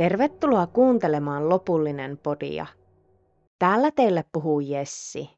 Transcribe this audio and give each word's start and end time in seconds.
Tervetuloa 0.00 0.66
kuuntelemaan 0.66 1.48
lopullinen 1.48 2.18
podia. 2.18 2.66
Täällä 3.58 3.90
teille 3.90 4.24
puhuu 4.32 4.60
Jessi. 4.60 5.30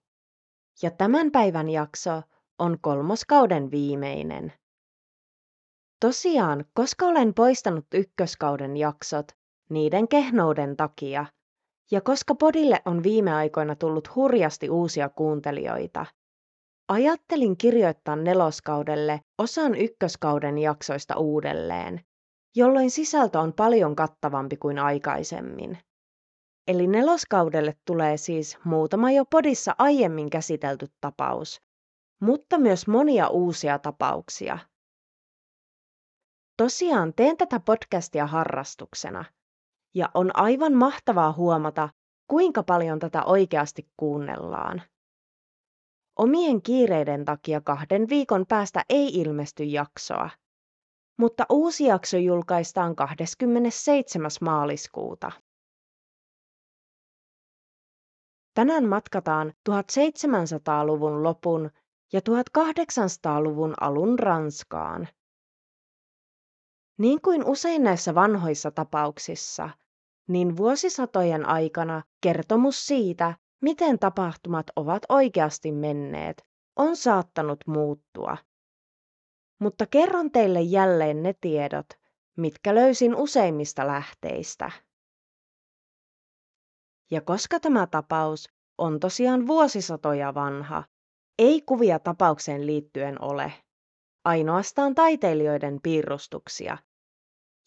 Ja 0.82 0.90
tämän 0.90 1.30
päivän 1.30 1.68
jakso 1.68 2.22
on 2.58 2.78
kolmoskauden 2.80 3.70
viimeinen. 3.70 4.52
Tosiaan, 6.00 6.64
koska 6.74 7.06
olen 7.06 7.34
poistanut 7.34 7.86
ykköskauden 7.94 8.76
jaksot 8.76 9.26
niiden 9.70 10.08
kehnouden 10.08 10.76
takia, 10.76 11.26
ja 11.90 12.00
koska 12.00 12.34
podille 12.34 12.82
on 12.84 13.02
viime 13.02 13.34
aikoina 13.34 13.76
tullut 13.76 14.14
hurjasti 14.14 14.70
uusia 14.70 15.08
kuuntelijoita, 15.08 16.06
ajattelin 16.88 17.56
kirjoittaa 17.56 18.16
neloskaudelle 18.16 19.20
osan 19.38 19.74
ykköskauden 19.74 20.58
jaksoista 20.58 21.16
uudelleen, 21.16 22.00
jolloin 22.56 22.90
sisältö 22.90 23.40
on 23.40 23.52
paljon 23.52 23.96
kattavampi 23.96 24.56
kuin 24.56 24.78
aikaisemmin. 24.78 25.78
Eli 26.68 26.86
neloskaudelle 26.86 27.76
tulee 27.86 28.16
siis 28.16 28.58
muutama 28.64 29.10
jo 29.10 29.24
podissa 29.24 29.74
aiemmin 29.78 30.30
käsitelty 30.30 30.86
tapaus, 31.00 31.62
mutta 32.20 32.58
myös 32.58 32.86
monia 32.86 33.28
uusia 33.28 33.78
tapauksia. 33.78 34.58
Tosiaan 36.56 37.14
teen 37.14 37.36
tätä 37.36 37.60
podcastia 37.60 38.26
harrastuksena, 38.26 39.24
ja 39.94 40.10
on 40.14 40.30
aivan 40.36 40.72
mahtavaa 40.72 41.32
huomata, 41.32 41.88
kuinka 42.30 42.62
paljon 42.62 42.98
tätä 42.98 43.24
oikeasti 43.24 43.88
kuunnellaan. 43.96 44.82
Omien 46.18 46.62
kiireiden 46.62 47.24
takia 47.24 47.60
kahden 47.60 48.08
viikon 48.08 48.46
päästä 48.48 48.84
ei 48.88 49.20
ilmesty 49.20 49.64
jaksoa, 49.64 50.30
mutta 51.16 51.46
uusi 51.50 51.84
jakso 51.84 52.16
julkaistaan 52.16 52.96
27. 52.96 54.30
maaliskuuta. 54.40 55.32
Tänään 58.54 58.88
matkataan 58.88 59.52
1700-luvun 59.70 61.22
lopun 61.22 61.70
ja 62.12 62.20
1800-luvun 62.20 63.74
alun 63.80 64.18
Ranskaan. 64.18 65.08
Niin 66.98 67.20
kuin 67.22 67.44
usein 67.44 67.82
näissä 67.82 68.14
vanhoissa 68.14 68.70
tapauksissa, 68.70 69.70
niin 70.28 70.56
vuosisatojen 70.56 71.46
aikana 71.46 72.02
kertomus 72.20 72.86
siitä, 72.86 73.34
miten 73.62 73.98
tapahtumat 73.98 74.66
ovat 74.76 75.02
oikeasti 75.08 75.72
menneet, 75.72 76.46
on 76.76 76.96
saattanut 76.96 77.58
muuttua. 77.66 78.36
Mutta 79.62 79.86
kerron 79.86 80.30
teille 80.30 80.60
jälleen 80.60 81.22
ne 81.22 81.34
tiedot, 81.40 81.86
mitkä 82.36 82.74
löysin 82.74 83.14
useimmista 83.16 83.86
lähteistä. 83.86 84.70
Ja 87.10 87.20
koska 87.20 87.60
tämä 87.60 87.86
tapaus 87.86 88.48
on 88.78 89.00
tosiaan 89.00 89.46
vuosisatoja 89.46 90.34
vanha, 90.34 90.84
ei 91.38 91.62
kuvia 91.66 91.98
tapaukseen 91.98 92.66
liittyen 92.66 93.22
ole, 93.22 93.52
ainoastaan 94.24 94.94
taiteilijoiden 94.94 95.80
piirustuksia, 95.82 96.78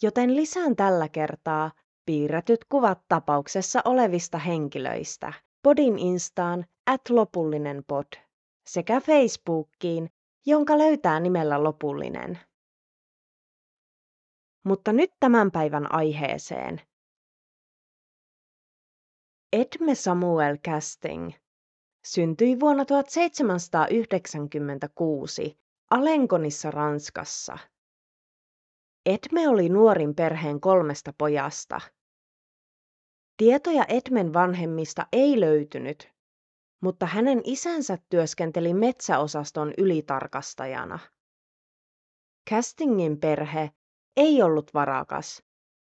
joten 0.01 0.35
lisään 0.35 0.75
tällä 0.75 1.09
kertaa 1.09 1.71
piirretyt 2.05 2.65
kuvat 2.69 3.01
tapauksessa 3.07 3.81
olevista 3.85 4.37
henkilöistä 4.37 5.33
podin 5.63 5.99
instaan 5.99 6.65
at 6.87 7.01
lopullinen 7.09 7.83
pod 7.87 8.07
sekä 8.67 9.01
Facebookiin, 9.01 10.09
jonka 10.45 10.77
löytää 10.77 11.19
nimellä 11.19 11.63
lopullinen. 11.63 12.39
Mutta 14.65 14.93
nyt 14.93 15.11
tämän 15.19 15.51
päivän 15.51 15.93
aiheeseen. 15.93 16.81
Edme 19.53 19.95
Samuel 19.95 20.57
Casting 20.57 21.31
syntyi 22.05 22.59
vuonna 22.59 22.85
1796 22.85 25.59
Alenkonissa 25.91 26.71
Ranskassa. 26.71 27.57
Edme 29.05 29.49
oli 29.49 29.69
nuorin 29.69 30.15
perheen 30.15 30.61
kolmesta 30.61 31.13
pojasta. 31.17 31.81
Tietoja 33.37 33.85
Edmen 33.87 34.33
vanhemmista 34.33 35.07
ei 35.11 35.39
löytynyt, 35.39 36.14
mutta 36.81 37.05
hänen 37.05 37.41
isänsä 37.43 37.97
työskenteli 38.09 38.73
metsäosaston 38.73 39.73
ylitarkastajana. 39.77 40.99
Castingin 42.49 43.19
perhe 43.19 43.71
ei 44.17 44.41
ollut 44.41 44.73
varakas, 44.73 45.43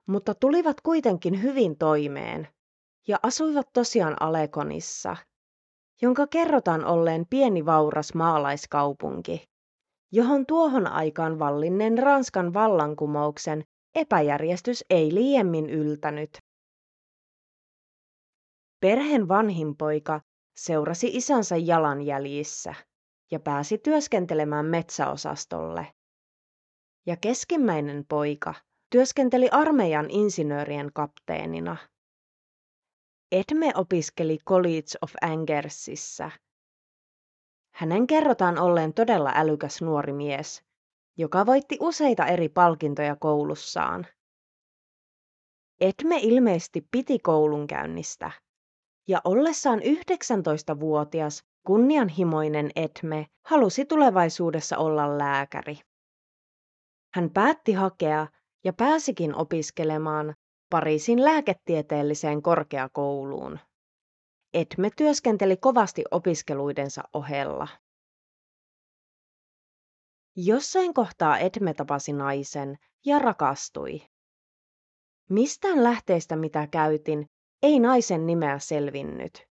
mutta 0.07 0.35
tulivat 0.35 0.81
kuitenkin 0.81 1.41
hyvin 1.41 1.77
toimeen 1.77 2.47
ja 3.07 3.19
asuivat 3.23 3.67
tosiaan 3.73 4.15
Alekonissa, 4.19 5.17
jonka 6.01 6.27
kerrotaan 6.27 6.85
olleen 6.85 7.25
pieni 7.29 7.65
vauras 7.65 8.13
maalaiskaupunki, 8.13 9.43
johon 10.11 10.45
tuohon 10.45 10.87
aikaan 10.87 11.39
vallinneen 11.39 11.97
Ranskan 11.97 12.53
vallankumouksen 12.53 13.63
epäjärjestys 13.95 14.85
ei 14.89 15.13
liiemmin 15.13 15.69
yltänyt. 15.69 16.37
Perheen 18.79 19.27
vanhin 19.27 19.77
poika 19.77 20.21
seurasi 20.55 21.07
isänsä 21.13 21.57
jalanjäljissä 21.57 22.73
ja 23.31 23.39
pääsi 23.39 23.77
työskentelemään 23.77 24.65
metsäosastolle. 24.65 25.93
Ja 27.05 27.17
keskimmäinen 27.17 28.05
poika 28.09 28.53
työskenteli 28.89 29.49
armeijan 29.51 30.09
insinöörien 30.09 30.91
kapteenina. 30.93 31.77
Edme 33.31 33.71
opiskeli 33.75 34.37
College 34.49 34.97
of 35.01 35.11
Angersissa. 35.21 36.31
Hänen 37.75 38.07
kerrotaan 38.07 38.57
olleen 38.57 38.93
todella 38.93 39.31
älykäs 39.35 39.81
nuori 39.81 40.13
mies, 40.13 40.63
joka 41.17 41.45
voitti 41.45 41.77
useita 41.79 42.25
eri 42.25 42.49
palkintoja 42.49 43.15
koulussaan. 43.15 44.07
Edme 45.81 46.17
ilmeisesti 46.21 46.87
piti 46.91 47.19
koulunkäynnistä 47.19 48.31
ja 49.07 49.21
ollessaan 49.23 49.79
19-vuotias 49.79 51.43
kunnianhimoinen 51.67 52.71
Edme 52.75 53.27
halusi 53.45 53.85
tulevaisuudessa 53.85 54.77
olla 54.77 55.17
lääkäri. 55.17 55.79
Hän 57.13 57.29
päätti 57.29 57.73
hakea 57.73 58.27
ja 58.63 58.73
pääsikin 58.73 59.35
opiskelemaan 59.35 60.35
Pariisin 60.69 61.25
lääketieteelliseen 61.25 62.41
korkeakouluun. 62.41 63.59
Edme 64.53 64.89
työskenteli 64.97 65.57
kovasti 65.57 66.03
opiskeluidensa 66.11 67.03
ohella. 67.13 67.67
Jossain 70.35 70.93
kohtaa 70.93 71.37
Edme 71.37 71.73
tapasi 71.73 72.13
naisen 72.13 72.77
ja 73.05 73.19
rakastui. 73.19 74.01
Mistään 75.29 75.83
lähteestä 75.83 76.35
mitä 76.35 76.67
käytin, 76.67 77.29
ei 77.63 77.79
naisen 77.79 78.25
nimeä 78.25 78.59
selvinnyt. 78.59 79.47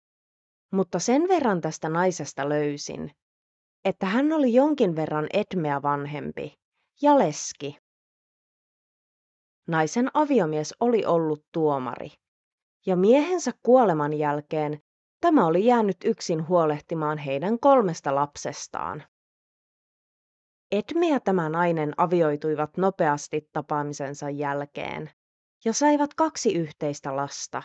Mutta 0.72 1.00
sen 1.00 1.28
verran 1.28 1.62
tästä 1.62 1.90
naisesta 1.90 2.50
löysin, 2.50 3.12
että 3.86 4.06
hän 4.06 4.34
oli 4.34 4.53
jonkin 4.53 4.96
verran 4.96 5.28
Edmeä 5.34 5.81
vanhempi 5.81 6.59
ja 7.02 7.19
leski. 7.19 7.78
Naisen 9.68 10.12
aviomies 10.14 10.74
oli 10.80 11.06
ollut 11.06 11.46
tuomari, 11.52 12.09
ja 12.86 12.96
miehensä 12.96 13.52
kuoleman 13.64 14.14
jälkeen 14.14 14.81
tämä 15.22 15.46
oli 15.46 15.66
jäänyt 15.66 15.98
yksin 16.06 16.48
huolehtimaan 16.48 17.18
heidän 17.18 17.60
kolmesta 17.60 18.16
lapsestaan. 18.16 19.04
Edme 20.72 21.10
ja 21.10 21.19
tämä 21.19 21.50
nainen 21.50 21.94
avioituivat 21.98 22.78
nopeasti 22.78 23.50
tapaamisensa 23.54 24.30
jälkeen 24.30 25.12
ja 25.66 25.74
saivat 25.74 26.13
kaksi 26.13 26.54
yhteistä 26.54 27.16
lasta. 27.16 27.63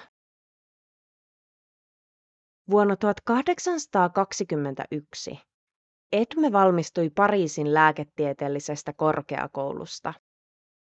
Vuonna 2.70 2.96
1821 2.96 5.40
Edme 6.12 6.52
valmistui 6.52 7.10
Pariisin 7.10 7.74
lääketieteellisestä 7.74 8.92
korkeakoulusta. 8.92 10.14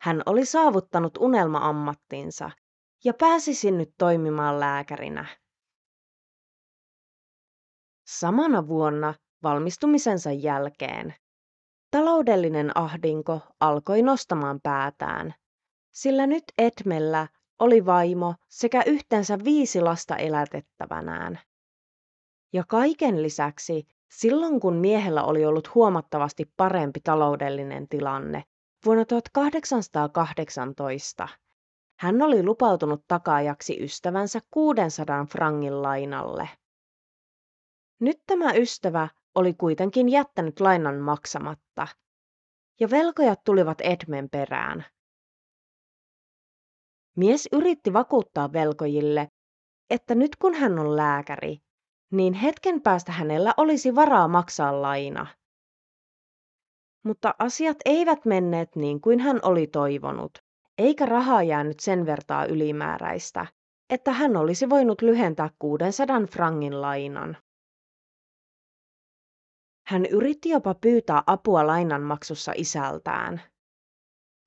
Hän 0.01 0.22
oli 0.25 0.45
saavuttanut 0.45 1.18
unelma-ammattinsa 1.18 2.51
ja 3.04 3.13
pääsisi 3.13 3.72
nyt 3.72 3.94
toimimaan 3.98 4.60
lääkärinä. 4.60 5.25
Samana 8.07 8.68
vuonna 8.68 9.13
valmistumisensa 9.44 10.31
jälkeen 10.31 11.16
taloudellinen 11.92 12.78
ahdinko 12.78 13.42
alkoi 13.60 14.01
nostamaan 14.01 14.60
päätään, 14.63 15.33
sillä 15.92 16.28
nyt 16.28 16.44
Edmellä 16.57 17.28
oli 17.60 17.86
vaimo 17.86 18.36
sekä 18.50 18.83
yhteensä 18.86 19.38
viisi 19.44 19.81
lasta 19.81 20.16
elätettävänään. 20.16 21.39
Ja 22.56 22.63
kaiken 22.68 23.24
lisäksi, 23.24 23.88
silloin 24.12 24.60
kun 24.60 24.75
miehellä 24.75 25.24
oli 25.24 25.46
ollut 25.46 25.75
huomattavasti 25.75 26.52
parempi 26.57 27.00
taloudellinen 27.00 27.88
tilanne, 27.88 28.44
vuonna 28.86 29.06
1818 29.06 31.28
hän 32.00 32.22
oli 32.22 32.44
lupautunut 32.44 33.04
takaajaksi 33.07 33.84
ystävänsä 33.84 34.40
600 34.52 35.25
frangin 35.25 35.81
lainalle. 35.81 36.50
Nyt 38.00 38.18
tämä 38.28 38.54
ystävä 38.54 39.07
oli 39.36 39.54
kuitenkin 39.54 40.10
jättänyt 40.10 40.60
lainan 40.60 40.98
maksamatta, 40.98 41.88
ja 42.80 42.90
velkojat 42.90 43.44
tulivat 43.44 43.81
Edmen 43.81 44.30
perään. 44.30 44.86
Mies 47.18 47.50
yritti 47.52 47.94
vakuuttaa 47.94 48.54
velkojille, 48.54 49.28
että 49.90 50.16
nyt 50.16 50.36
kun 50.36 50.54
hän 50.54 50.80
on 50.80 50.96
lääkäri, 50.96 51.64
niin 52.12 52.34
hetken 52.34 52.81
päästä 52.81 53.12
hänellä 53.12 53.54
olisi 53.57 53.96
varaa 53.96 54.28
maksaa 54.28 54.81
laina. 54.81 55.28
Mutta 57.04 57.36
asiat 57.40 57.78
eivät 57.86 58.25
menneet 58.25 58.75
niin 58.75 59.02
kuin 59.02 59.19
hän 59.19 59.40
oli 59.44 59.68
toivonut, 59.68 60.31
eikä 60.78 61.06
rahaa 61.06 61.44
jäänyt 61.44 61.80
sen 61.80 62.06
vertaa 62.06 62.46
ylimääräistä, 62.46 63.46
että 63.90 64.12
hän 64.12 64.38
olisi 64.38 64.69
voinut 64.69 65.02
lyhentää 65.02 65.50
600 65.60 66.22
frangin 66.31 66.81
lainan. 66.81 67.38
Hän 69.88 70.06
yritti 70.06 70.50
jopa 70.50 70.75
pyytää 70.75 71.24
apua 71.28 71.68
lainanmaksussa 71.68 72.52
isältään. 72.56 73.42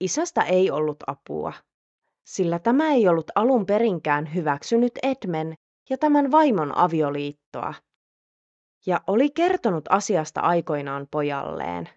Isästä 0.01 0.43
ei 0.43 0.71
ollut 0.71 0.97
apua, 1.07 1.53
sillä 2.25 2.59
tämä 2.59 2.93
ei 2.93 3.09
ollut 3.09 3.31
alun 3.35 3.67
perinkään 3.67 4.35
hyväksynyt 4.35 4.93
Edmen 5.03 5.55
ja 5.91 5.99
tämän 5.99 6.31
vaimon 6.31 6.79
avioliittoa, 6.79 7.75
ja 8.87 9.01
oli 9.07 9.31
kertonut 9.31 9.85
asiasta 9.91 10.41
aikoinaan 10.41 11.07
pojalleen. 11.11 11.89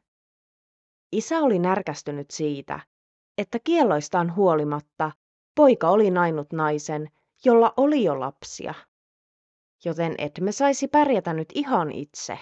Isä 1.11 1.39
oli 1.39 1.59
närkästynyt 1.59 2.31
siitä, 2.31 2.79
että 3.37 3.59
kielloistaan 3.63 4.35
huolimatta 4.35 5.11
poika 5.55 5.89
oli 5.89 6.11
nainut 6.11 6.53
naisen, 6.53 7.09
jolla 7.45 7.73
oli 7.77 8.03
jo 8.03 8.19
lapsia. 8.19 8.73
Joten 9.85 10.15
Edme 10.17 10.51
saisi 10.51 10.87
pärjätä 10.87 11.33
nyt 11.33 11.49
ihan 11.55 11.91
itse. 11.91 12.39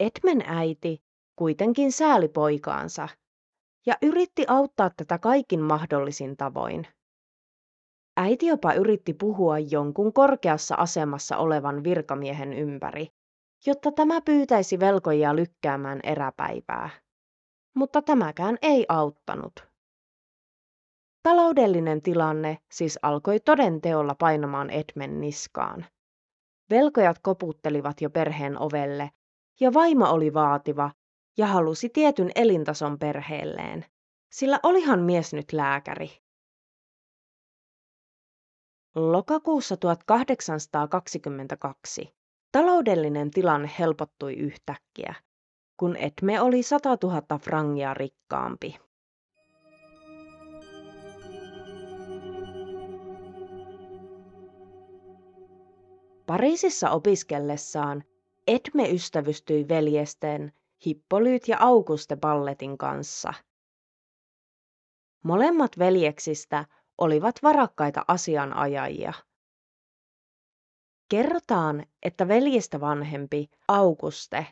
Edmen 0.00 0.42
äiti 0.46 1.02
kuitenkin 1.36 1.92
sääli 1.92 2.28
poikaansa 2.28 3.08
ja 3.86 3.94
yritti 4.02 4.44
auttaa 4.48 4.90
tätä 4.96 5.18
kaikin 5.18 5.60
mahdollisin 5.60 6.36
tavoin. 6.36 6.86
Äiti 8.16 8.46
jopa 8.46 8.72
yritti 8.72 9.14
puhua 9.14 9.58
jonkun 9.58 10.12
korkeassa 10.12 10.74
asemassa 10.74 11.36
olevan 11.36 11.84
virkamiehen 11.84 12.52
ympäri, 12.52 13.08
jotta 13.66 13.92
tämä 13.92 14.20
pyytäisi 14.20 14.80
velkojia 14.80 15.36
lykkäämään 15.36 16.00
eräpäivää. 16.02 16.90
Mutta 17.74 18.02
tämäkään 18.02 18.58
ei 18.62 18.86
auttanut. 18.88 19.52
Taloudellinen 21.22 22.02
tilanne 22.02 22.58
siis 22.72 22.98
alkoi 23.02 23.40
toden 23.40 23.80
teolla 23.80 24.14
painamaan 24.14 24.70
Edmen 24.70 25.20
niskaan. 25.20 25.86
Velkojat 26.70 27.18
koputtelivat 27.22 28.00
jo 28.00 28.10
perheen 28.10 28.58
ovelle, 28.58 29.10
ja 29.60 29.74
vaimo 29.74 30.10
oli 30.10 30.34
vaativa 30.34 30.90
ja 31.36 31.46
halusi 31.46 31.88
tietyn 31.88 32.30
elintason 32.34 32.98
perheelleen, 32.98 33.84
sillä 34.32 34.60
olihan 34.62 35.00
mies 35.00 35.34
nyt 35.34 35.52
lääkäri. 35.52 36.10
Lokakuussa 38.94 39.76
1822 39.76 42.14
taloudellinen 42.52 43.30
tilanne 43.30 43.70
helpottui 43.78 44.34
yhtäkkiä, 44.34 45.14
kun 45.76 45.96
Etme 45.96 46.40
oli 46.40 46.62
100 46.62 46.98
000 47.02 47.38
frangia 47.38 47.94
rikkaampi. 47.94 48.78
Pariisissa 56.26 56.90
opiskellessaan 56.90 58.04
Etme 58.46 58.90
ystävystyi 58.90 59.68
veljesten 59.68 60.52
Hippolyt 60.86 61.48
ja 61.48 61.56
Auguste 61.60 62.16
Balletin 62.16 62.78
kanssa. 62.78 63.34
Molemmat 65.22 65.78
veljeksistä 65.78 66.64
olivat 67.02 67.34
varakkaita 67.42 68.04
asianajajia. 68.08 69.12
Kerrotaan, 71.08 71.86
että 72.02 72.28
veljestä 72.28 72.80
vanhempi 72.80 73.50
Auguste 73.68 74.46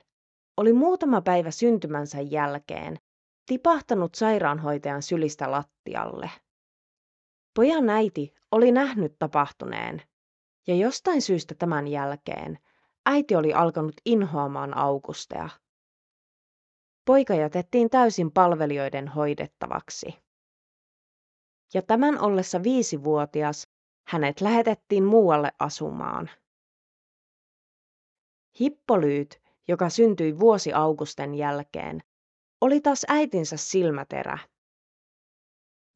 oli 0.56 0.73
muutama 0.73 1.20
päivä 1.20 1.50
syntymänsä 1.50 2.20
jälkeen 2.20 2.99
tipahtanut 3.47 4.14
sairaanhoitajan 4.14 5.02
sylistä 5.02 5.50
lattialle. 5.50 6.31
Pojan 7.55 7.91
äiti 7.91 8.35
oli 8.52 8.73
nähnyt 8.73 9.19
tapahtuneen, 9.19 10.02
ja 10.67 10.75
jostain 10.75 11.23
syystä 11.23 11.55
tämän 11.55 11.88
jälkeen 11.88 12.58
äiti 13.06 13.37
oli 13.37 13.52
alkanut 13.55 13.94
inhoamaan 14.05 14.76
Augustea. 14.76 15.49
Poika 17.05 17.35
jätettiin 17.35 17.91
täysin 17.91 18.32
palvelijoiden 18.32 19.08
hoidettavaksi. 19.08 20.29
Ja 21.75 21.82
tämän 21.82 22.20
ollessa 22.20 22.62
viisivuotias 22.62 23.69
hänet 24.06 24.40
lähetettiin 24.40 25.05
muualle 25.05 25.52
asumaan. 25.58 26.31
Hippolyyt, 28.61 29.43
joka 29.69 29.88
syntyi 29.88 30.38
vuosi 30.38 30.72
Augusten 30.72 31.34
jälkeen, 31.34 32.02
oli 32.61 32.81
taas 32.81 33.06
äitinsä 33.08 33.56
silmäterä. 33.56 34.38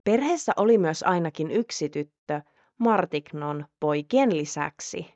Perheessä 0.05 0.53
oli 0.57 0.79
myös 0.79 1.03
ainakin 1.03 1.51
yksi 1.51 1.89
tyttö, 1.89 2.41
Martignon 2.79 3.67
poikien 3.81 4.37
lisäksi. 4.37 5.15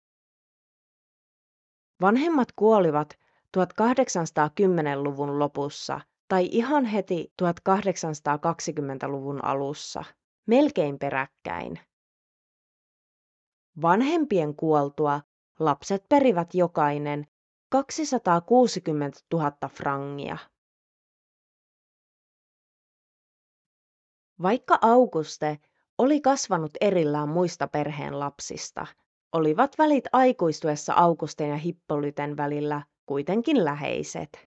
Vanhemmat 2.00 2.48
kuolivat 2.56 3.18
1810-luvun 3.56 5.38
lopussa 5.38 6.00
tai 6.28 6.48
ihan 6.52 6.84
heti 6.84 7.32
1820-luvun 7.42 9.44
alussa, 9.44 10.04
melkein 10.48 10.98
peräkkäin. 10.98 11.80
Vanhempien 13.82 14.56
kuoltua 14.56 15.20
lapset 15.58 16.08
perivät 16.08 16.54
jokainen 16.54 17.26
260 17.70 19.20
000 19.32 19.52
frangia. 19.68 20.38
Vaikka 24.42 24.78
Auguste 24.82 25.58
oli 25.98 26.20
kasvanut 26.20 26.70
erillään 26.80 27.28
muista 27.28 27.68
perheen 27.68 28.20
lapsista, 28.20 28.86
olivat 29.32 29.78
välit 29.78 30.04
aikuistuessa 30.12 30.94
Augusten 30.96 31.48
ja 31.48 31.56
Hippolyten 31.56 32.36
välillä 32.36 32.82
kuitenkin 33.06 33.64
läheiset. 33.64 34.48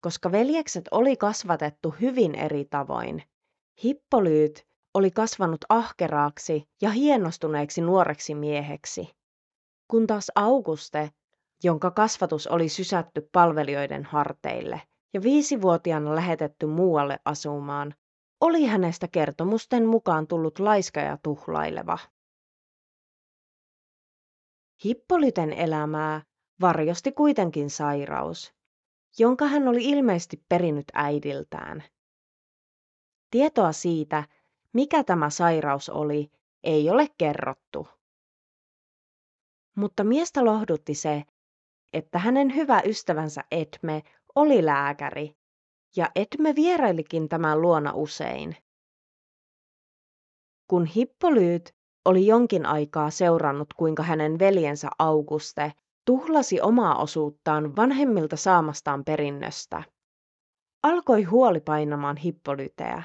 Koska 0.00 0.32
veljekset 0.32 0.84
oli 0.90 1.16
kasvatettu 1.16 1.94
hyvin 2.00 2.34
eri 2.34 2.64
tavoin, 2.64 3.22
Hippolyyt 3.84 4.66
oli 4.94 5.10
kasvanut 5.10 5.64
ahkeraaksi 5.68 6.68
ja 6.82 6.90
hienostuneeksi 6.90 7.80
nuoreksi 7.80 8.34
mieheksi, 8.34 9.08
kun 9.88 10.06
taas 10.06 10.30
Auguste, 10.34 11.10
jonka 11.64 11.90
kasvatus 11.90 12.46
oli 12.46 12.68
sysätty 12.68 13.28
palvelijoiden 13.32 14.04
harteille 14.04 14.82
ja 15.14 15.22
viisivuotiaana 15.22 16.14
lähetetty 16.14 16.66
muualle 16.66 17.18
asumaan, 17.24 17.94
oli 18.40 18.64
hänestä 18.64 19.08
kertomusten 19.08 19.86
mukaan 19.86 20.26
tullut 20.26 20.58
laiska 20.58 21.00
ja 21.00 21.18
tuhlaileva. 21.22 21.98
Hippolyten 24.84 25.52
elämää 25.52 26.22
varjosti 26.60 27.12
kuitenkin 27.12 27.70
sairaus, 27.70 28.54
jonka 29.18 29.46
hän 29.46 29.68
oli 29.68 29.84
ilmeisesti 29.84 30.44
perinnyt 30.48 30.86
äidiltään. 30.92 31.84
Tietoa 33.30 33.72
siitä, 33.72 34.24
mikä 34.72 35.04
tämä 35.04 35.30
sairaus 35.30 35.88
oli, 35.88 36.30
ei 36.64 36.90
ole 36.90 37.06
kerrottu. 37.18 37.88
Mutta 39.76 40.04
miestä 40.04 40.44
lohdutti 40.44 40.94
se, 40.94 41.24
että 41.92 42.18
hänen 42.18 42.54
hyvä 42.54 42.80
ystävänsä 42.80 43.44
Etme 43.50 44.02
oli 44.34 44.66
lääkäri, 44.66 45.36
ja 45.96 46.10
Etme 46.14 46.54
vierailikin 46.54 47.28
tämän 47.28 47.62
luona 47.62 47.92
usein. 47.94 48.56
Kun 50.68 50.86
Hippolyyt 50.86 51.74
oli 52.04 52.26
jonkin 52.26 52.66
aikaa 52.66 53.10
seurannut, 53.10 53.74
kuinka 53.74 54.02
hänen 54.02 54.38
veljensä 54.38 54.88
Auguste 54.98 55.72
tuhlasi 56.06 56.60
omaa 56.60 57.02
osuuttaan 57.02 57.76
vanhemmilta 57.76 58.36
saamastaan 58.36 59.04
perinnöstä. 59.04 59.82
Alkoi 60.82 61.22
huoli 61.22 61.60
painamaan 61.60 62.16
Hippolyteä, 62.16 63.02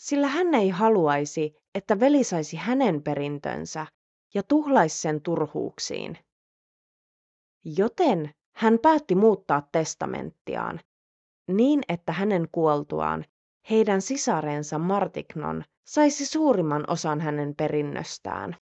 sillä 0.00 0.28
hän 0.28 0.54
ei 0.54 0.68
haluaisi, 0.68 1.54
että 1.74 2.00
veli 2.00 2.24
saisi 2.24 2.56
hänen 2.56 3.02
perintönsä 3.02 3.86
ja 4.34 4.42
tuhlaisi 4.42 5.00
sen 5.00 5.22
turhuuksiin. 5.22 6.18
Joten 7.64 8.34
hän 8.56 8.78
päätti 8.78 9.14
muuttaa 9.14 9.68
testamenttiaan 9.72 10.80
niin, 11.48 11.80
että 11.88 12.12
hänen 12.12 12.48
kuoltuaan 12.52 13.24
heidän 13.70 14.02
sisarensa 14.02 14.78
Martignon 14.78 15.64
saisi 15.86 16.26
suurimman 16.26 16.90
osan 16.90 17.20
hänen 17.20 17.54
perinnöstään. 17.56 18.56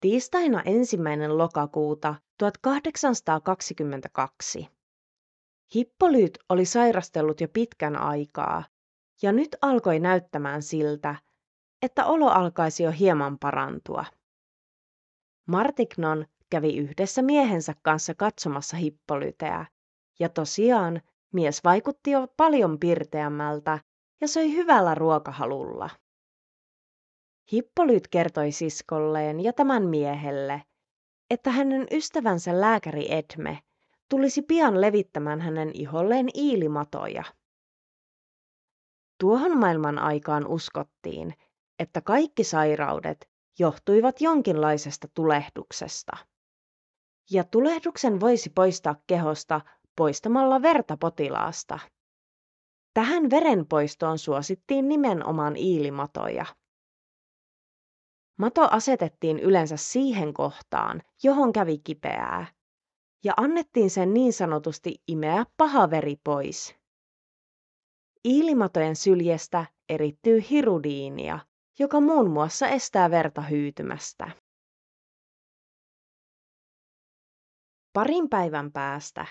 Tiistaina 0.00 0.62
ensimmäinen 0.62 1.38
lokakuuta 1.38 2.14
1822. 2.38 4.77
Hippolyt 5.74 6.38
oli 6.48 6.64
sairastellut 6.64 7.40
jo 7.40 7.48
pitkän 7.52 7.96
aikaa, 7.96 8.64
ja 9.22 9.32
nyt 9.32 9.56
alkoi 9.62 10.00
näyttämään 10.00 10.62
siltä, 10.62 11.16
että 11.82 12.06
olo 12.06 12.28
alkaisi 12.28 12.82
jo 12.82 12.90
hieman 12.90 13.38
parantua. 13.38 14.04
Martignon 15.48 16.26
kävi 16.50 16.76
yhdessä 16.76 17.22
miehensä 17.22 17.74
kanssa 17.82 18.14
katsomassa 18.14 18.76
Hippolyteä, 18.76 19.66
ja 20.20 20.28
tosiaan 20.28 21.02
mies 21.32 21.64
vaikutti 21.64 22.10
jo 22.10 22.28
paljon 22.36 22.78
pirteämmältä 22.78 23.78
ja 24.20 24.28
söi 24.28 24.52
hyvällä 24.52 24.94
ruokahalulla. 24.94 25.90
Hippolyt 27.52 28.08
kertoi 28.08 28.52
siskolleen 28.52 29.40
ja 29.40 29.52
tämän 29.52 29.82
miehelle, 29.82 30.62
että 31.30 31.50
hänen 31.50 31.86
ystävänsä 31.90 32.60
lääkäri 32.60 33.12
Edme 33.12 33.58
tulisi 34.08 34.42
pian 34.42 34.80
levittämään 34.80 35.40
hänen 35.40 35.70
iholleen 35.74 36.28
iilimatoja. 36.36 37.24
Tuohon 39.20 39.58
maailman 39.58 39.98
aikaan 39.98 40.46
uskottiin, 40.46 41.34
että 41.78 42.00
kaikki 42.00 42.44
sairaudet 42.44 43.30
johtuivat 43.58 44.20
jonkinlaisesta 44.20 45.08
tulehduksesta. 45.14 46.16
Ja 47.30 47.44
tulehduksen 47.44 48.20
voisi 48.20 48.50
poistaa 48.50 48.96
kehosta 49.06 49.60
poistamalla 49.96 50.62
verta 50.62 50.96
potilaasta. 50.96 51.78
Tähän 52.94 53.30
verenpoistoon 53.30 54.18
suosittiin 54.18 54.88
nimenomaan 54.88 55.56
iilimatoja. 55.56 56.46
Mato 58.38 58.68
asetettiin 58.70 59.38
yleensä 59.38 59.76
siihen 59.76 60.34
kohtaan, 60.34 61.02
johon 61.22 61.52
kävi 61.52 61.78
kipeää, 61.78 62.46
ja 63.24 63.34
annettiin 63.36 63.90
sen 63.90 64.14
niin 64.14 64.32
sanotusti 64.32 65.02
imeä 65.08 65.46
paha 65.56 65.90
veri 65.90 66.16
pois. 66.24 66.76
Iilimatojen 68.24 68.96
syljestä 68.96 69.66
erittyy 69.88 70.42
hirudiinia, 70.50 71.38
joka 71.78 72.00
muun 72.00 72.30
muassa 72.30 72.68
estää 72.68 73.10
verta 73.10 73.42
hyytymästä. 73.42 74.30
Parin 77.92 78.28
päivän 78.28 78.72
päästä 78.72 79.26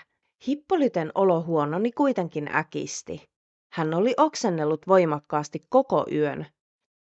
Hippolyten 0.48 1.12
olo 1.14 1.42
huononi 1.42 1.92
kuitenkin 1.92 2.56
äkisti. 2.56 3.22
Hän 3.72 3.94
oli 3.94 4.14
oksennellut 4.16 4.86
voimakkaasti 4.88 5.60
koko 5.68 6.06
yön. 6.12 6.46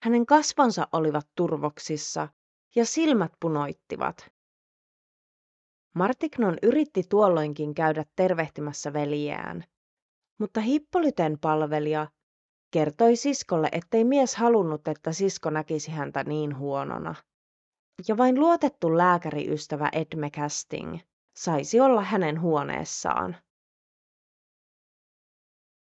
Hänen 0.04 0.26
kasvonsa 0.26 0.88
olivat 0.94 1.28
turvoksissa 1.36 2.28
ja 2.76 2.86
silmät 2.86 3.32
punoittivat. 3.40 4.32
Martignon 5.96 6.58
yritti 6.64 7.04
tuolloinkin 7.10 7.74
käydä 7.74 8.06
tervehtimässä 8.16 8.94
veljään, 8.94 9.64
mutta 10.40 10.62
Hippolyten 10.62 11.38
palvelija 11.42 12.08
kertoi 12.72 13.16
siskolle, 13.16 13.70
ettei 13.72 14.04
mies 14.04 14.36
halunnut, 14.36 14.88
että 14.88 15.12
sisko 15.12 15.50
näkisi 15.50 15.92
häntä 15.92 16.24
niin 16.24 16.58
huonona. 16.58 17.16
Ja 18.08 18.18
vain 18.18 18.40
luotettu 18.40 18.98
lääkäriystävä 18.98 19.90
Edme 19.94 20.30
Casting 20.30 21.00
saisi 21.36 21.80
olla 21.80 22.02
hänen 22.02 22.42
huoneessaan. 22.42 23.36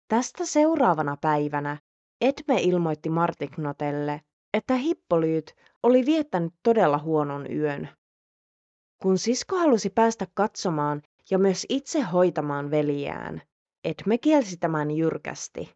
Tästä 0.07 0.45
seuraavana 0.45 1.17
päivänä 1.21 1.77
Edme 2.21 2.61
ilmoitti 2.61 3.09
Martignotelle, 3.09 4.21
että 4.53 4.75
Hippolyt 4.75 5.55
oli 5.83 6.05
viettänyt 6.05 6.53
todella 6.63 6.97
huonon 6.97 7.51
yön. 7.51 7.89
Kun 9.05 9.17
sisko 9.17 9.55
halusi 9.57 9.89
päästä 9.89 10.27
katsomaan 10.33 11.01
ja 11.31 11.39
myös 11.39 11.65
itse 11.69 12.01
hoitamaan 12.01 12.71
veljään, 12.71 13.41
Edme 13.83 14.17
kielsi 14.17 14.57
tämän 14.57 14.91
jyrkästi, 14.91 15.75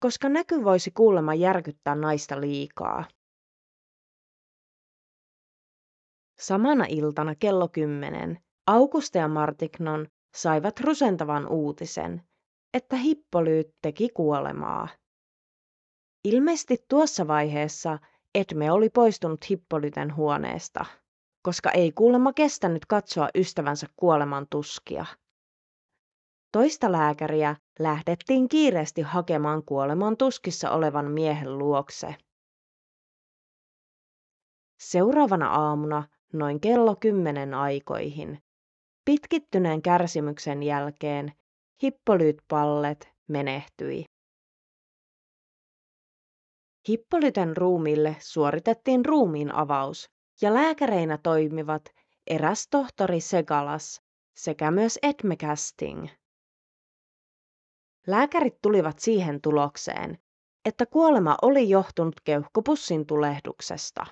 koska 0.00 0.28
näky 0.28 0.64
voisi 0.64 0.90
kuulemma 0.90 1.34
järkyttää 1.34 1.94
naista 1.94 2.40
liikaa. 2.40 3.04
Samana 6.40 6.84
iltana 6.88 7.34
kello 7.34 7.68
kymmenen 7.68 8.38
Auguste 8.66 9.18
ja 9.18 9.28
Martignon 9.28 10.06
saivat 10.34 10.80
rusentavan 10.80 11.48
uutisen, 11.48 12.22
että 12.74 12.96
Hippolyyt 12.96 13.76
teki 13.82 14.08
kuolemaa. 14.08 14.88
Ilmeisesti 16.24 16.76
tuossa 16.88 17.26
vaiheessa 17.26 17.98
Edme 18.34 18.72
oli 18.72 18.90
poistunut 18.90 19.50
Hippolyten 19.50 20.16
huoneesta, 20.16 20.86
koska 21.42 21.70
ei 21.70 21.92
kuulemma 21.92 22.32
kestänyt 22.32 22.86
katsoa 22.86 23.28
ystävänsä 23.34 23.86
kuoleman 23.96 24.46
tuskia. 24.50 25.06
Toista 26.52 26.92
lääkäriä 26.92 27.56
lähdettiin 27.78 28.48
kiireesti 28.48 29.02
hakemaan 29.02 29.62
kuoleman 29.64 30.16
tuskissa 30.16 30.70
olevan 30.70 31.10
miehen 31.10 31.58
luokse. 31.58 32.14
Seuraavana 34.80 35.48
aamuna, 35.48 36.08
noin 36.32 36.60
kello 36.60 36.96
kymmenen 36.96 37.54
aikoihin, 37.54 38.38
Pitkittyneen 39.04 39.82
kärsimyksen 39.82 40.62
jälkeen 40.62 41.32
Hippolyt-pallet 41.82 43.08
menehtyi. 43.28 44.04
Hippolyten 46.88 47.56
ruumille 47.56 48.16
suoritettiin 48.20 49.04
ruumiin 49.04 49.54
avaus 49.54 50.10
ja 50.42 50.54
lääkäreinä 50.54 51.18
toimivat 51.18 51.82
eräs 52.26 52.68
tohtori 52.70 53.20
Segalas 53.20 54.02
sekä 54.36 54.70
myös 54.70 54.98
Edme 55.02 55.36
Casting. 55.36 56.08
Lääkärit 58.06 58.58
tulivat 58.62 58.98
siihen 58.98 59.40
tulokseen, 59.40 60.18
että 60.64 60.86
kuolema 60.86 61.36
oli 61.42 61.68
johtunut 61.68 62.20
keuhkopussin 62.24 63.06
tulehduksesta. 63.06 64.06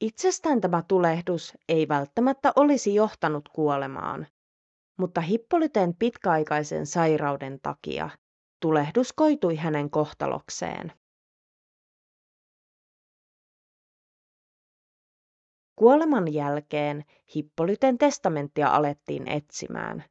Itsestään 0.00 0.60
tämä 0.60 0.82
tulehdus 0.88 1.58
ei 1.68 1.88
välttämättä 1.88 2.52
olisi 2.56 2.94
johtanut 2.94 3.48
kuolemaan, 3.48 4.26
mutta 4.98 5.20
Hippolyteen 5.20 5.94
pitkäaikaisen 5.96 6.86
sairauden 6.86 7.60
takia 7.60 8.10
tulehdus 8.60 9.12
koitui 9.12 9.56
hänen 9.56 9.90
kohtalokseen. 9.90 10.92
Kuoleman 15.76 16.32
jälkeen 16.32 17.04
Hippolyten 17.36 17.98
testamenttia 17.98 18.68
alettiin 18.68 19.28
etsimään. 19.28 20.04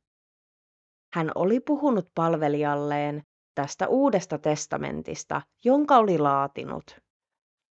Hän 1.13 1.31
oli 1.35 1.59
puhunut 1.59 2.09
palvelijalleen 2.15 3.23
tästä 3.55 3.87
uudesta 3.87 4.37
testamentista, 4.37 5.41
jonka 5.65 5.97
oli 5.97 6.17
laatinut. 6.17 6.99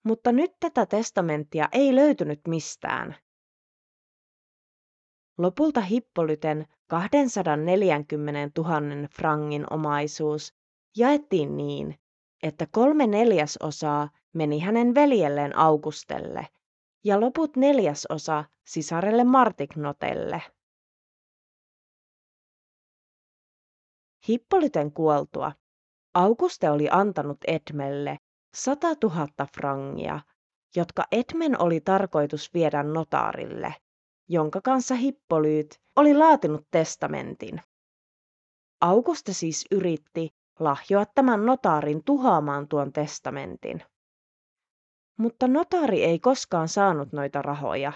Mutta 0.03 0.31
nyt 0.31 0.51
tätä 0.59 0.85
testamenttia 0.85 1.69
ei 1.71 1.95
löytynyt 1.95 2.41
mistään. 2.47 3.15
Lopulta 5.37 5.81
Hippolyten 5.81 6.65
240 6.87 8.61
000 8.61 9.07
frangin 9.15 9.65
omaisuus 9.73 10.53
jaettiin 10.97 11.57
niin, 11.57 11.99
että 12.43 12.67
kolme 12.71 13.07
neljäsosaa 13.07 14.09
meni 14.33 14.59
hänen 14.59 14.95
veljelleen 14.95 15.57
Augustelle 15.57 16.47
ja 17.03 17.19
loput 17.19 17.55
neljäsosa 17.55 18.43
sisarelle 18.67 19.23
Martignotelle. 19.23 20.41
Hippolyten 24.29 24.91
kuoltua 24.91 25.51
Auguste 26.13 26.69
oli 26.69 26.87
antanut 26.91 27.37
Edmelle 27.47 28.17
100 28.55 28.87
000 29.03 29.27
frangia, 29.57 30.19
jotka 30.75 31.03
Edmen 31.11 31.61
oli 31.61 31.81
tarkoitus 31.81 32.53
viedä 32.53 32.83
notaarille, 32.83 33.75
jonka 34.29 34.61
kanssa 34.61 34.95
Hippolyyt 34.95 35.79
oli 35.95 36.13
laatinut 36.13 36.67
testamentin. 36.71 37.61
Auguste 38.81 39.33
siis 39.33 39.65
yritti 39.71 40.29
lahjoa 40.59 41.05
tämän 41.15 41.45
notaarin 41.45 42.03
tuhoamaan 42.03 42.67
tuon 42.67 42.93
testamentin. 42.93 43.83
Mutta 45.21 45.47
notaari 45.47 46.03
ei 46.03 46.19
koskaan 46.19 46.67
saanut 46.67 47.11
noita 47.11 47.41
rahoja, 47.41 47.93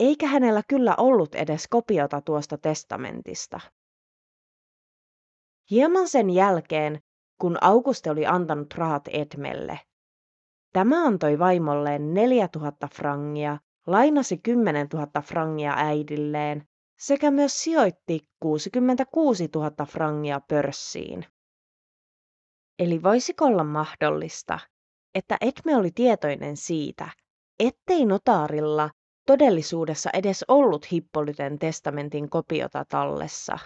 eikä 0.00 0.26
hänellä 0.26 0.62
kyllä 0.68 0.94
ollut 0.98 1.34
edes 1.34 1.68
kopiota 1.68 2.20
tuosta 2.20 2.58
testamentista. 2.58 3.60
Hieman 5.70 6.08
sen 6.08 6.30
jälkeen 6.30 7.00
kun 7.40 7.58
Auguste 7.60 8.10
oli 8.10 8.26
antanut 8.26 8.74
rahat 8.74 9.08
Edmelle. 9.08 9.80
Tämä 10.72 11.06
antoi 11.06 11.38
vaimolleen 11.38 12.14
4000 12.14 12.88
frangia, 12.94 13.58
lainasi 13.86 14.38
10 14.38 14.88
000 14.92 15.06
frangia 15.22 15.72
äidilleen 15.76 16.64
sekä 16.98 17.30
myös 17.30 17.62
sijoitti 17.62 18.28
66 18.40 19.48
000 19.54 19.86
frangia 19.86 20.40
pörssiin. 20.48 21.26
Eli 22.78 23.02
voisiko 23.02 23.44
olla 23.44 23.64
mahdollista, 23.64 24.58
että 25.14 25.36
Edme 25.40 25.76
oli 25.76 25.90
tietoinen 25.90 26.56
siitä, 26.56 27.10
ettei 27.60 28.06
notaarilla 28.06 28.90
todellisuudessa 29.26 30.10
edes 30.12 30.44
ollut 30.48 30.92
Hippolyten 30.92 31.58
testamentin 31.58 32.30
kopiota 32.30 32.84
tallessa. 32.84 33.58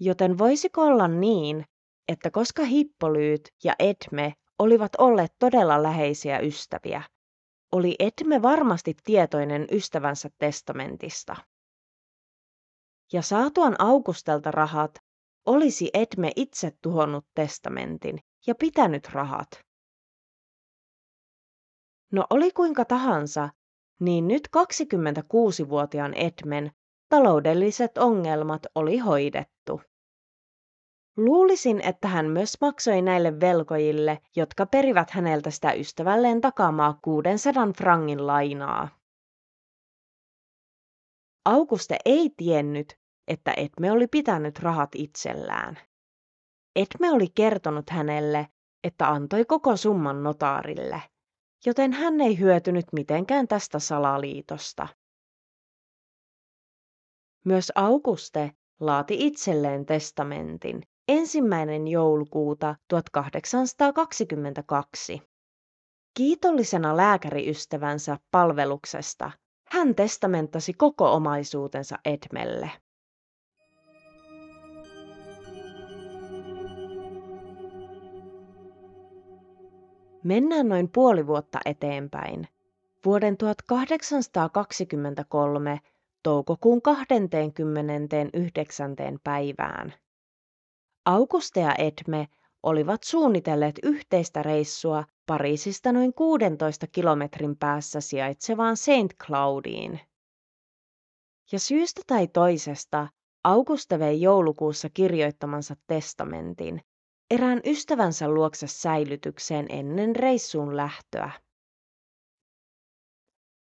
Joten 0.00 0.38
voisiko 0.38 0.82
olla 0.82 1.08
niin, 1.08 1.64
että 2.08 2.30
koska 2.30 2.64
Hippolyyt 2.64 3.48
ja 3.64 3.74
Edme 3.78 4.34
olivat 4.58 4.92
olleet 4.98 5.32
todella 5.38 5.82
läheisiä 5.82 6.38
ystäviä, 6.38 7.02
oli 7.72 7.96
Edme 7.98 8.42
varmasti 8.42 8.94
tietoinen 9.04 9.66
ystävänsä 9.72 10.30
testamentista. 10.38 11.36
Ja 13.12 13.22
saatuan 13.22 13.76
Augustelta 13.78 14.50
rahat, 14.50 14.98
olisi 15.46 15.90
Edme 15.94 16.32
itse 16.36 16.72
tuhonnut 16.82 17.26
testamentin 17.34 18.18
ja 18.46 18.54
pitänyt 18.54 19.08
rahat. 19.08 19.48
No 22.12 22.26
oli 22.30 22.50
kuinka 22.50 22.84
tahansa, 22.84 23.48
niin 24.00 24.28
nyt 24.28 24.48
26-vuotiaan 24.56 26.14
Edmen 26.14 26.70
taloudelliset 27.08 27.98
ongelmat 27.98 28.66
oli 28.74 28.98
hoidettu. 28.98 29.80
Luulisin, 31.16 31.80
että 31.80 32.08
hän 32.08 32.26
myös 32.26 32.60
maksoi 32.60 33.02
näille 33.02 33.40
velkojille, 33.40 34.18
jotka 34.36 34.66
perivät 34.66 35.10
häneltä 35.10 35.50
sitä 35.50 35.72
ystävälleen 35.72 36.40
takaamaa 36.40 36.98
600 37.02 37.72
frangin 37.76 38.26
lainaa. 38.26 38.88
Auguste 41.44 41.96
ei 42.04 42.30
tiennyt, 42.36 42.98
että 43.28 43.54
Etme 43.56 43.92
oli 43.92 44.06
pitänyt 44.06 44.58
rahat 44.58 44.90
itsellään. 44.94 45.78
Etme 46.76 47.10
oli 47.12 47.26
kertonut 47.34 47.90
hänelle, 47.90 48.48
että 48.84 49.08
antoi 49.08 49.44
koko 49.44 49.76
summan 49.76 50.22
notaarille, 50.22 51.02
joten 51.66 51.92
hän 51.92 52.20
ei 52.20 52.38
hyötynyt 52.38 52.86
mitenkään 52.92 53.48
tästä 53.48 53.78
salaliitosta. 53.78 54.88
Myös 57.44 57.72
Auguste 57.74 58.52
laati 58.80 59.26
itselleen 59.26 59.86
testamentin 59.86 60.82
ensimmäinen 61.08 61.88
joulukuuta 61.88 62.76
1822. 62.88 65.22
Kiitollisena 66.16 66.96
lääkäriystävänsä 66.96 68.18
palveluksesta 68.30 69.30
hän 69.72 69.94
testamenttasi 69.94 70.72
koko 70.72 71.12
omaisuutensa 71.12 71.98
Edmelle. 72.04 72.70
Mennään 80.28 80.68
noin 80.68 80.88
puoli 80.88 81.26
vuotta 81.26 81.58
eteenpäin. 81.64 82.48
Vuoden 83.04 83.36
1823 83.36 85.80
toukokuun 86.22 86.82
29. 86.82 88.96
päivään. 89.24 89.94
Auguste 91.04 91.60
ja 91.60 91.74
Edme 91.74 92.28
olivat 92.62 93.02
suunnitelleet 93.02 93.78
yhteistä 93.82 94.42
reissua 94.42 95.04
Pariisista 95.26 95.92
noin 95.92 96.14
16 96.14 96.86
kilometrin 96.86 97.56
päässä 97.56 98.00
sijaitsevaan 98.00 98.76
Saint 98.76 99.14
Cloudiin. 99.26 100.00
Ja 101.52 101.58
syystä 101.58 102.02
tai 102.06 102.26
toisesta 102.26 103.08
Auguste 103.44 103.98
vei 103.98 104.20
joulukuussa 104.20 104.88
kirjoittamansa 104.94 105.76
testamentin 105.86 106.82
erään 107.30 107.60
ystävänsä 107.66 108.28
luokse 108.28 108.66
säilytykseen 108.66 109.66
ennen 109.68 110.16
reissuun 110.16 110.76
lähtöä. 110.76 111.30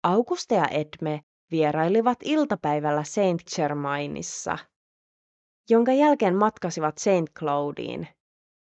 Auguste 0.04 0.56
ja 0.56 0.68
Edme 0.68 1.22
vierailivat 1.52 2.18
iltapäivällä 2.24 3.04
Saint 3.04 3.42
Germainissa– 3.56 4.58
jonka 5.70 5.94
jälkeen 5.94 6.36
matkasivat 6.36 6.98
St. 6.98 7.34
Cloudiin 7.40 8.08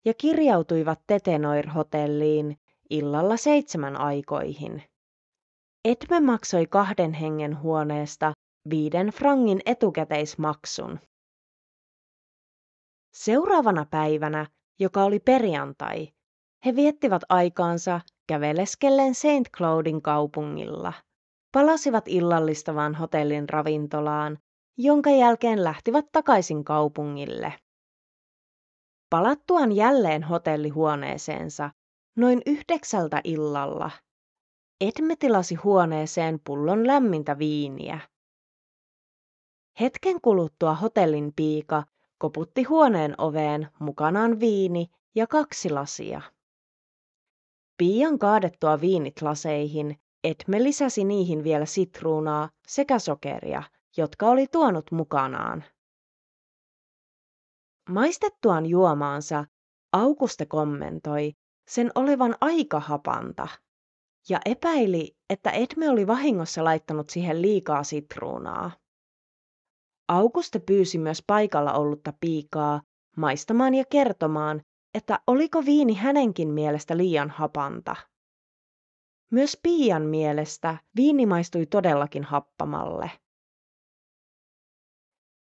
ja 0.05 0.13
kirjautuivat 0.13 0.99
Tetenoir-hotelliin 1.07 2.57
illalla 2.89 3.37
seitsemän 3.37 3.97
aikoihin. 3.97 4.83
Edme 5.85 6.19
maksoi 6.19 6.67
kahden 6.67 7.13
hengen 7.13 7.61
huoneesta 7.61 8.31
viiden 8.69 9.07
frangin 9.07 9.61
etukäteismaksun. 9.65 10.99
Seuraavana 13.13 13.85
päivänä, 13.91 14.45
joka 14.83 15.03
oli 15.03 15.19
perjantai, 15.19 16.09
he 16.65 16.75
viettivät 16.75 17.21
aikaansa 17.29 18.01
käveleskellen 18.27 19.15
St. 19.15 19.51
Cloudin 19.57 20.01
kaupungilla. 20.01 20.93
Palasivat 21.51 22.07
illallistavaan 22.07 22.95
hotellin 22.95 23.49
ravintolaan 23.49 24.37
jonka 24.77 25.09
jälkeen 25.09 25.63
lähtivät 25.63 26.05
takaisin 26.11 26.63
kaupungille. 26.63 27.53
Palattuaan 29.09 29.71
jälleen 29.71 30.23
hotellihuoneeseensa 30.23 31.69
noin 32.17 32.41
yhdeksältä 32.45 33.21
illalla, 33.23 33.91
Edme 34.81 35.15
tilasi 35.15 35.55
huoneeseen 35.55 36.39
pullon 36.45 36.87
lämmintä 36.87 37.37
viiniä. 37.37 37.99
Hetken 39.79 40.21
kuluttua 40.21 40.75
hotellin 40.75 41.33
piika 41.35 41.83
koputti 42.17 42.63
huoneen 42.63 43.15
oveen 43.17 43.67
mukanaan 43.79 44.39
viini 44.39 44.87
ja 45.15 45.27
kaksi 45.27 45.69
lasia. 45.69 46.21
Piian 47.77 48.19
kaadettua 48.19 48.81
viinit 48.81 49.21
laseihin, 49.21 49.99
Edme 50.23 50.63
lisäsi 50.63 51.03
niihin 51.03 51.43
vielä 51.43 51.65
sitruunaa 51.65 52.49
sekä 52.67 52.99
sokeria 52.99 53.63
jotka 53.97 54.29
oli 54.29 54.47
tuonut 54.47 54.91
mukanaan. 54.91 55.63
Maistettuaan 57.89 58.65
juomaansa 58.65 59.45
Auguste 59.91 60.45
kommentoi 60.45 61.33
sen 61.67 61.91
olevan 61.95 62.35
aika 62.41 62.79
hapanta 62.79 63.47
ja 64.29 64.39
epäili, 64.45 65.17
että 65.29 65.51
Edme 65.51 65.89
oli 65.89 66.07
vahingossa 66.07 66.63
laittanut 66.63 67.09
siihen 67.09 67.41
liikaa 67.41 67.83
sitruunaa. 67.83 68.71
Auguste 70.13 70.59
pyysi 70.59 70.97
myös 70.97 71.23
paikalla 71.27 71.73
ollutta 71.73 72.13
piikaa 72.19 72.81
maistamaan 73.17 73.75
ja 73.75 73.83
kertomaan, 73.89 74.61
että 74.93 75.19
oliko 75.27 75.65
viini 75.65 75.93
hänenkin 75.93 76.49
mielestä 76.49 76.97
liian 76.97 77.29
hapanta. 77.29 77.95
Myös 79.31 79.57
Piian 79.63 80.01
mielestä 80.01 80.77
viini 80.95 81.25
maistui 81.25 81.65
todellakin 81.65 82.23
happamalle. 82.23 83.11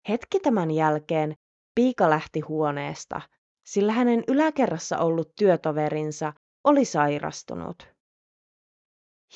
Hetki 0.09 0.39
tämän 0.39 0.71
jälkeen 0.71 1.35
Piika 1.75 2.09
lähti 2.09 2.39
huoneesta, 2.39 3.21
sillä 3.65 3.91
hänen 3.91 4.23
yläkerrassa 4.27 4.97
ollut 4.97 5.31
työtoverinsa 5.35 6.33
oli 6.63 6.85
sairastunut. 6.85 7.87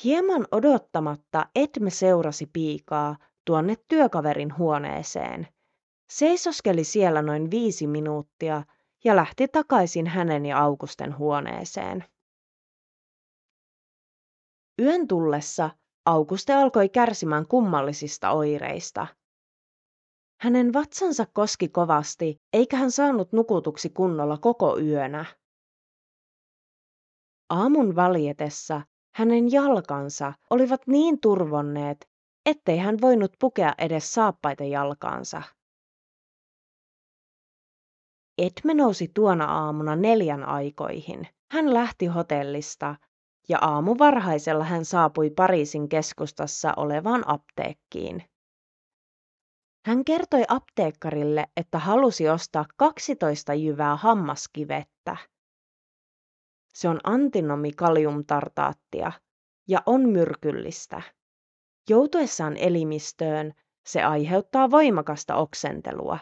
Hieman 0.04 0.46
odottamatta 0.52 1.46
Edme 1.54 1.90
seurasi 1.90 2.46
Piikaa 2.52 3.16
tuonne 3.44 3.76
työkaverin 3.88 4.58
huoneeseen. 4.58 5.48
Seisoskeli 6.10 6.84
siellä 6.84 7.22
noin 7.22 7.50
viisi 7.50 7.86
minuuttia 7.86 8.62
ja 9.04 9.16
lähti 9.16 9.48
takaisin 9.48 10.06
hänen 10.06 10.46
ja 10.46 10.58
Augusten 10.62 11.18
huoneeseen. 11.18 12.04
Yön 14.82 15.08
tullessa 15.08 15.70
Auguste 16.04 16.54
alkoi 16.54 16.88
kärsimään 16.88 17.48
kummallisista 17.48 18.30
oireista– 18.30 19.06
hänen 20.44 20.72
vatsansa 20.72 21.26
koski 21.32 21.68
kovasti, 21.68 22.40
eikä 22.52 22.76
hän 22.76 22.90
saanut 22.90 23.32
nukutuksi 23.32 23.90
kunnolla 23.90 24.38
koko 24.38 24.78
yönä. 24.78 25.24
Aamun 27.50 27.96
valjetessa 27.96 28.82
hänen 29.14 29.52
jalkansa 29.52 30.32
olivat 30.50 30.86
niin 30.86 31.20
turvonneet, 31.20 32.08
ettei 32.46 32.78
hän 32.78 33.00
voinut 33.00 33.32
pukea 33.38 33.74
edes 33.78 34.12
saappaita 34.12 34.64
jalkaansa. 34.64 35.42
Edme 38.38 38.74
nousi 38.74 39.10
tuona 39.14 39.44
aamuna 39.44 39.96
neljän 39.96 40.42
aikoihin. 40.42 41.28
Hän 41.50 41.74
lähti 41.74 42.06
hotellista 42.06 42.96
ja 43.48 43.58
aamu 43.60 43.98
varhaisella 43.98 44.64
hän 44.64 44.84
saapui 44.84 45.30
Pariisin 45.30 45.88
keskustassa 45.88 46.72
olevaan 46.76 47.22
apteekkiin. 47.26 48.22
Hän 49.86 50.04
kertoi 50.04 50.44
apteekkarille, 50.48 51.46
että 51.56 51.78
halusi 51.78 52.28
ostaa 52.28 52.64
12 52.76 53.54
jyvää 53.54 53.96
hammaskivettä. 53.96 55.16
Se 56.74 56.88
on 56.88 57.00
antinomikaliumtartaattia 57.04 59.12
ja 59.68 59.82
on 59.86 60.08
myrkyllistä. 60.08 61.02
Joutuessaan 61.88 62.56
elimistöön 62.56 63.52
Se 63.86 64.02
aiheuttaa 64.02 64.70
voimakasta 64.70 65.36
oksentelua 65.36 66.18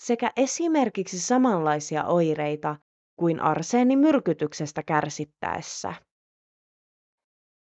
sekä 0.00 0.32
esimerkiksi 0.36 1.20
samanlaisia 1.20 2.04
oireita 2.04 2.76
kuin 3.16 3.40
arseenimyrkytyksestä 3.40 4.82
kärsittäessä. 4.82 5.94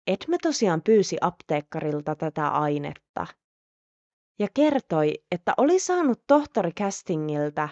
Etme 0.07 0.37
tosiaan 0.41 0.81
pyysi 0.81 1.17
apteekkarilta 1.21 2.15
tätä 2.15 2.47
ainetta 2.47 3.27
ja 4.39 4.47
kertoi, 4.53 5.13
että 5.31 5.53
oli 5.57 5.79
saanut 5.79 6.23
tohtori 6.27 6.71
Castingiltä 6.71 7.69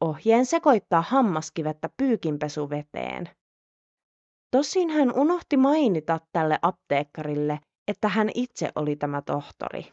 ohjeen 0.00 0.46
sekoittaa 0.46 1.02
hammaskivettä 1.02 1.88
pyykinpesuveteen. 1.96 3.30
Tosin 4.50 4.90
hän 4.90 5.12
unohti 5.18 5.56
mainita 5.56 6.20
tälle 6.32 6.58
apteekkarille, 6.62 7.60
että 7.88 8.08
hän 8.08 8.30
itse 8.34 8.72
oli 8.76 8.96
tämä 8.96 9.22
tohtori. 9.22 9.92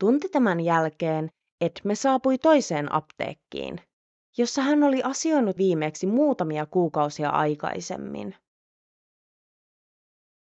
Tunti 0.00 0.28
tämän 0.28 0.60
jälkeen 0.60 1.30
Edme 1.60 1.94
saapui 1.94 2.38
toiseen 2.38 2.94
apteekkiin, 2.94 3.80
jossa 4.38 4.62
hän 4.62 4.82
oli 4.82 5.02
asioinut 5.02 5.58
viimeksi 5.58 6.06
muutamia 6.06 6.66
kuukausia 6.66 7.30
aikaisemmin. 7.30 8.36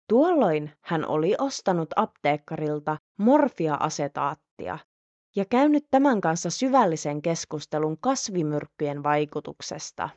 Tuolloin 0.09 0.73
hän 0.81 1.07
oli 1.07 1.35
ostanut 1.39 1.89
apteekkarilta 1.97 2.97
morfia-asetaattia 3.19 4.79
ja 5.37 5.45
käynyt 5.45 5.87
tämän 5.91 6.21
kanssa 6.21 6.51
syvällisen 6.51 7.23
keskustelun 7.23 7.99
kasvimyrkkyjen 8.01 9.03
vaikutuksesta. 9.03 10.09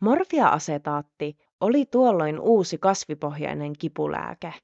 Morfia-asetaatti 0.00 1.36
oli 1.62 1.86
tuolloin 1.86 2.40
uusi 2.40 2.78
kasvipohjainen 2.78 3.72
kipulääke. 3.78 4.54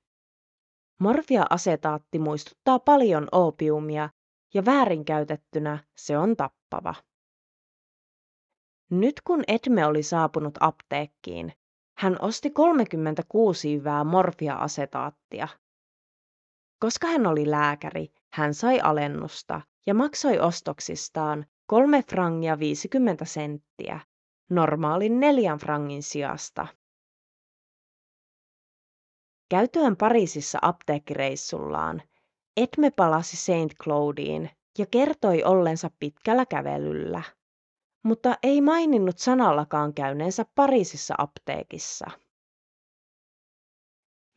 Morfia-asetaatti 1.00 2.18
muistuttaa 2.18 2.78
paljon 2.78 3.28
opiumia 3.32 4.10
ja 4.54 4.64
väärinkäytettynä 4.64 5.84
se 5.96 6.18
on 6.18 6.36
tappava. 6.36 6.94
Nyt 8.90 9.20
kun 9.20 9.44
Edme 9.48 9.86
oli 9.86 10.02
saapunut 10.02 10.54
apteekkiin, 10.60 11.52
hän 11.98 12.16
osti 12.20 12.50
36 12.50 13.76
hyvää 13.76 14.04
morfia-asetaattia. 14.04 15.48
Koska 16.80 17.06
hän 17.06 17.26
oli 17.26 17.50
lääkäri, 17.50 18.08
hän 18.32 18.54
sai 18.54 18.80
alennusta 18.80 19.60
ja 19.86 19.94
maksoi 19.94 20.38
ostoksistaan 20.38 21.46
3 21.66 22.02
frangia 22.02 22.58
50 22.58 23.24
senttiä, 23.24 24.00
normaalin 24.50 25.20
neljän 25.20 25.58
frangin 25.58 26.02
sijasta. 26.02 26.66
Käytyään 29.48 29.96
Pariisissa 29.96 30.58
apteekkireissullaan, 30.62 32.02
Edme 32.56 32.90
palasi 32.90 33.36
Saint 33.36 33.74
Claudiin 33.82 34.50
ja 34.78 34.86
kertoi 34.86 35.44
ollensa 35.44 35.90
pitkällä 36.00 36.46
kävelyllä, 36.46 37.22
mutta 38.04 38.36
ei 38.42 38.60
maininnut 38.60 39.18
sanallakaan 39.18 39.94
käyneensä 39.94 40.44
Pariisissa 40.54 41.14
apteekissa. 41.18 42.06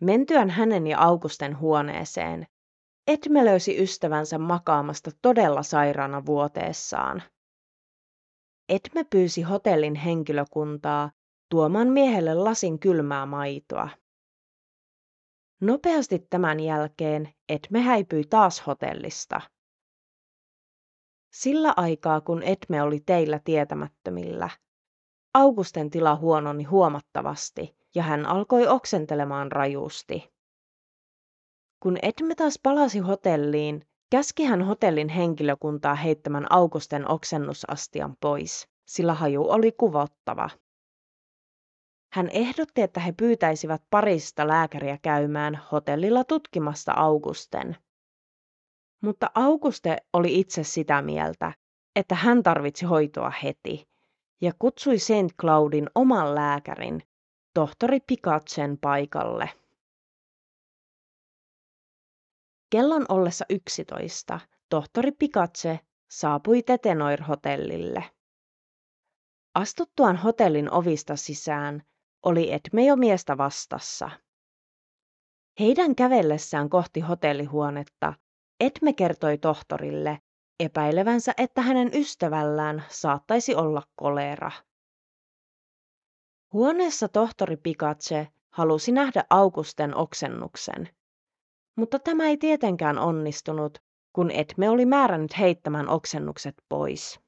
Mentyään 0.02 0.50
hänen 0.50 0.88
ja 0.88 1.00
Augusten 1.00 1.60
huoneeseen, 1.60 2.48
Edme 3.08 3.46
löysi 3.46 3.84
ystävänsä 3.84 4.38
makaamasta 4.38 5.12
todella 5.22 5.64
sairaana 5.64 6.26
vuoteessaan. 6.26 7.24
Edme 8.70 9.04
pyysi 9.04 9.42
hotellin 9.42 9.96
henkilökuntaa 9.96 11.12
tuomaan 11.50 11.88
miehelle 11.88 12.34
lasin 12.34 12.80
kylmää 12.80 13.26
maitoa. 13.26 13.90
Nopeasti 15.62 16.20
tämän 16.30 16.60
jälkeen 16.60 17.34
Edme 17.50 17.82
häipyi 17.82 18.24
taas 18.30 18.68
hotellista. 18.68 19.42
Sillä 21.34 21.74
aikaa, 21.78 22.22
kun 22.22 22.44
Edme 22.44 22.84
oli 22.84 23.00
teillä 23.00 23.40
tietämättömillä, 23.44 24.50
Augusten 25.34 25.90
tila 25.90 26.16
huononi 26.16 26.64
huomattavasti 26.64 27.76
ja 27.96 28.04
hän 28.04 28.26
alkoi 28.26 28.68
oksentelemaan 28.68 29.52
rajusti. 29.52 30.34
Kun 31.80 31.98
Edme 32.02 32.36
taas 32.36 32.60
palasi 32.64 33.00
hotelliin, 33.00 33.86
käski 34.12 34.44
hän 34.44 34.62
hotellin 34.62 35.10
henkilökuntaa 35.10 35.96
heittämään 35.96 36.52
Augusten 36.52 37.12
oksennusastian 37.12 38.16
pois, 38.22 38.68
sillä 38.86 39.14
haju 39.14 39.50
oli 39.50 39.72
kuvottava. 39.72 40.50
Hän 42.14 42.30
ehdotti, 42.30 42.82
että 42.82 43.00
he 43.00 43.12
pyytäisivät 43.12 43.84
parista 43.90 44.48
lääkäriä 44.48 44.98
käymään 45.02 45.56
hotellilla 45.72 46.24
tutkimasta 46.24 46.94
Augusten. 46.96 47.78
Mutta 49.02 49.32
Auguste 49.36 49.98
oli 50.14 50.40
itse 50.40 50.64
sitä 50.64 51.02
mieltä, 51.02 51.54
että 51.96 52.16
hän 52.16 52.44
tarvitsi 52.44 52.86
hoitoa 52.86 53.32
heti 53.44 53.90
ja 54.42 54.52
kutsui 54.60 55.00
St. 55.00 55.36
Cloudin 55.42 55.90
oman 55.96 56.36
lääkärin, 56.36 57.02
tohtori 57.54 58.00
Picatsen 58.00 58.78
paikalle. 58.78 59.50
Kellon 62.70 63.06
ollessa 63.10 63.46
11 63.50 64.40
tohtori 64.70 65.12
Pikatse 65.12 65.80
saapui 66.10 66.62
Tetenoir-hotellille. 66.62 68.04
Astuttuaan 69.56 70.18
hotellin 70.18 70.72
ovista 70.72 71.16
sisään 71.16 71.84
oli 72.24 72.52
Edme 72.52 72.96
miestä 72.96 73.38
vastassa. 73.38 74.10
Heidän 75.60 75.96
kävellessään 75.96 76.70
kohti 76.70 77.00
hotellihuonetta 77.00 78.14
Edme 78.60 78.94
kertoi 78.94 79.38
tohtorille 79.38 80.20
epäilevänsä, 80.60 81.34
että 81.38 81.62
hänen 81.62 81.92
ystävällään 81.94 82.84
saattaisi 82.90 83.56
olla 83.56 83.84
kolera. 83.96 84.52
Huoneessa 86.54 87.08
tohtori 87.08 87.58
Pikatse 87.58 88.28
halusi 88.54 88.92
nähdä 88.92 89.24
Augusten 89.30 89.96
oksennuksen, 89.96 90.90
mutta 91.76 92.00
tämä 92.00 92.24
ei 92.24 92.38
tietenkään 92.38 92.98
onnistunut, 92.98 93.78
kun 94.14 94.32
Edme 94.32 94.70
oli 94.70 94.86
määrännyt 94.86 95.40
heittämään 95.40 95.90
oksennukset 95.90 96.56
pois. 96.70 97.21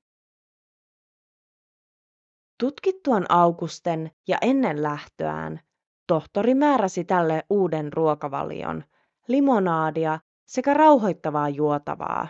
Tutkittuaan 2.60 3.26
Augusten 3.30 4.12
ja 4.28 4.38
ennen 4.42 4.84
lähtöään, 4.84 5.60
tohtori 6.08 6.56
määräsi 6.56 7.04
tälle 7.04 7.44
uuden 7.50 7.94
ruokavalion, 7.94 8.84
limonaadia 9.28 10.20
sekä 10.46 10.74
rauhoittavaa 10.74 11.50
juotavaa. 11.50 12.28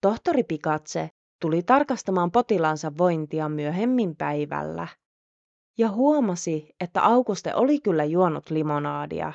Tohtori 0.00 0.42
Pikatse 0.42 1.10
tuli 1.40 1.62
tarkastamaan 1.62 2.30
potilaansa 2.30 2.92
vointia 2.98 3.48
myöhemmin 3.48 4.16
päivällä 4.16 4.88
ja 5.78 5.90
huomasi, 5.90 6.68
että 6.80 7.02
Auguste 7.02 7.54
oli 7.54 7.80
kyllä 7.80 8.04
juonut 8.04 8.50
limonaadia, 8.50 9.32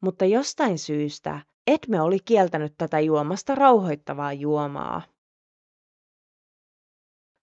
mutta 0.00 0.24
jostain 0.24 0.78
syystä 0.78 1.40
Edme 1.66 2.00
oli 2.00 2.18
kieltänyt 2.24 2.74
tätä 2.78 3.00
juomasta 3.00 3.54
rauhoittavaa 3.54 4.32
juomaa. 4.32 5.02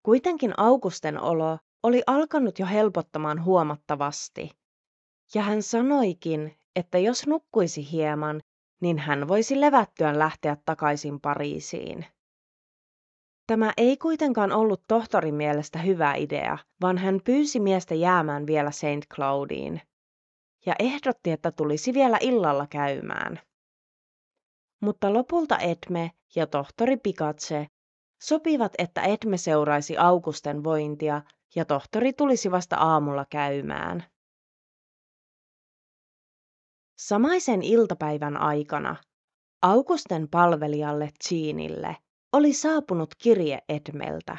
Kuitenkin 0.06 0.54
Augusten 0.58 1.22
olo 1.22 1.58
oli 1.84 2.04
alkanut 2.08 2.60
jo 2.60 2.65
helpottamaan 2.65 3.44
huomattavasti, 3.44 4.50
ja 5.36 5.41
hän 5.41 5.62
sanoikin, 5.62 6.58
että 6.76 6.98
jos 6.98 7.28
nukkuisi 7.28 7.91
hieman, 7.91 8.41
niin 8.82 8.98
hän 9.00 9.28
voisi 9.28 9.62
levättyään 9.62 10.20
lähteä 10.20 10.58
takaisin 10.65 11.22
Pariisiin. 11.22 12.06
Tämä 13.48 13.74
ei 13.78 13.98
kuitenkaan 13.98 14.52
ollut 14.52 14.84
tohtorin 14.88 15.36
mielestä 15.36 15.80
hyvä 15.80 16.13
idea, 16.15 16.58
vaan 16.82 16.98
hän 16.98 17.20
pyysi 17.24 17.60
miestä 17.60 17.96
jäämään 17.96 18.48
vielä 18.48 18.72
St. 18.72 19.13
Cloudiin 19.15 19.82
ja 20.65 20.76
ehdotti, 20.80 21.32
että 21.32 21.52
tulisi 21.52 21.94
vielä 21.94 22.18
illalla 22.22 22.68
käymään. 22.68 23.39
Mutta 24.82 25.13
lopulta 25.13 25.58
Edme 25.58 26.12
ja 26.36 26.48
tohtori 26.48 26.98
Pikatse 26.98 27.68
sopivat, 28.28 28.74
että 28.78 29.02
Edme 29.02 29.38
seuraisi 29.38 29.98
Augusten 29.98 30.64
vointia 30.64 31.22
ja 31.56 31.66
tohtori 31.66 32.14
tulisi 32.14 32.52
vasta 32.52 32.76
aamulla 32.76 33.26
käymään. 33.30 34.04
Samaisen 37.00 37.62
iltapäivän 37.62 38.38
aikana 38.38 38.96
Augusten 39.62 40.28
palvelijalle 40.30 41.10
Jeanille 41.32 41.98
oli 42.34 42.54
saapunut 42.54 43.16
kirje 43.16 43.60
Edmeltä. 43.70 44.38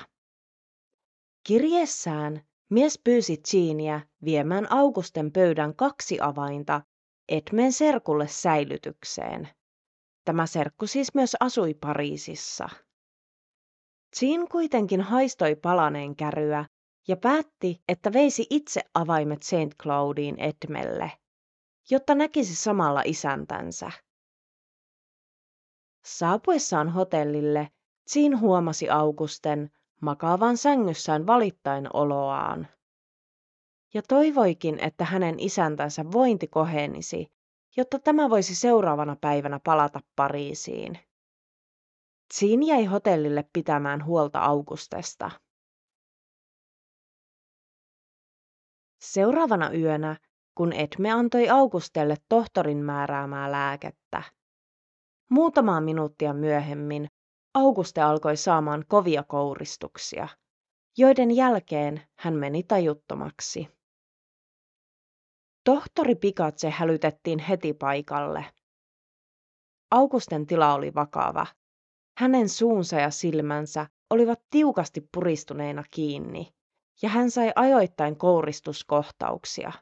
Kirjeessään 1.46 2.40
mies 2.70 3.00
pyysi 3.04 3.40
Jeania 3.52 4.00
viemään 4.24 4.72
Augusten 4.72 5.32
pöydän 5.32 5.76
kaksi 5.76 6.18
avainta 6.20 6.80
Edmen 7.28 7.72
serkulle 7.72 8.28
säilytykseen. 8.28 9.48
Tämä 10.24 10.46
serkku 10.46 10.86
siis 10.86 11.14
myös 11.14 11.36
asui 11.40 11.74
Pariisissa. 11.74 12.68
Jean 14.22 14.48
kuitenkin 14.48 15.00
haistoi 15.00 15.56
palaneen 15.56 16.16
käryä 16.16 16.64
ja 17.08 17.16
päätti, 17.16 17.82
että 17.88 18.12
veisi 18.12 18.46
itse 18.50 18.80
avaimet 18.94 19.42
St. 19.42 19.76
Cloudiin 19.82 20.36
Edmelle. 20.38 21.12
jotta 21.90 22.14
näkisi 22.14 22.54
samalla 22.56 23.02
isäntänsä. 23.04 23.90
Saapuessaan 26.04 26.88
hotellille 26.88 27.68
Jean 28.14 28.40
huomasi 28.40 28.90
Augusten 28.90 29.70
makaavan 30.00 30.56
sängyssään 30.56 31.26
valittain 31.26 31.88
oloaan. 31.92 32.68
Ja 33.94 34.02
toivoikin, 34.02 34.78
että 34.80 35.04
hänen 35.04 35.40
isäntänsä 35.40 36.04
vointi 36.12 36.46
kohenisi, 36.46 37.26
jotta 37.76 37.98
tämä 37.98 38.30
voisi 38.30 38.54
seuraavana 38.54 39.16
päivänä 39.20 39.60
palata 39.64 40.00
Pariisiin. 40.16 40.98
Jean 42.34 42.62
jäi 42.62 42.84
hotellille 42.84 43.44
pitämään 43.52 44.04
huolta 44.04 44.38
Augustesta. 44.40 45.30
Seuraavana 49.00 49.72
yönä, 49.72 50.16
kun 50.54 50.72
Edme 50.72 51.12
antoi 51.12 51.48
Augustelle 51.48 52.16
tohtorin 52.28 52.84
määräämää 52.84 53.52
lääkettä. 53.52 54.22
Muutamaa 55.30 55.80
minuuttia 55.80 56.32
myöhemmin 56.32 57.08
Auguste 57.54 58.00
alkoi 58.00 58.36
saamaan 58.36 58.84
kovia 58.88 59.22
kouristuksia, 59.22 60.28
joiden 60.98 61.30
jälkeen 61.30 62.02
hän 62.18 62.34
meni 62.34 62.62
tajuttomaksi. 62.62 63.68
Tohtori 65.64 66.14
Pikatse 66.14 66.70
hälytettiin 66.70 67.38
heti 67.38 67.72
paikalle. 67.72 68.44
Augusten 69.90 70.46
tila 70.46 70.74
oli 70.74 70.94
vakava. 70.94 71.46
Hänen 72.18 72.48
suunsa 72.48 72.96
ja 72.96 73.10
silmänsä 73.10 73.86
olivat 74.10 74.40
tiukasti 74.50 75.08
puristuneina 75.14 75.84
kiinni, 75.90 76.54
ja 77.02 77.08
hän 77.08 77.30
sai 77.30 77.52
ajoittain 77.54 78.16
kouristuskohtauksia. 78.16 79.72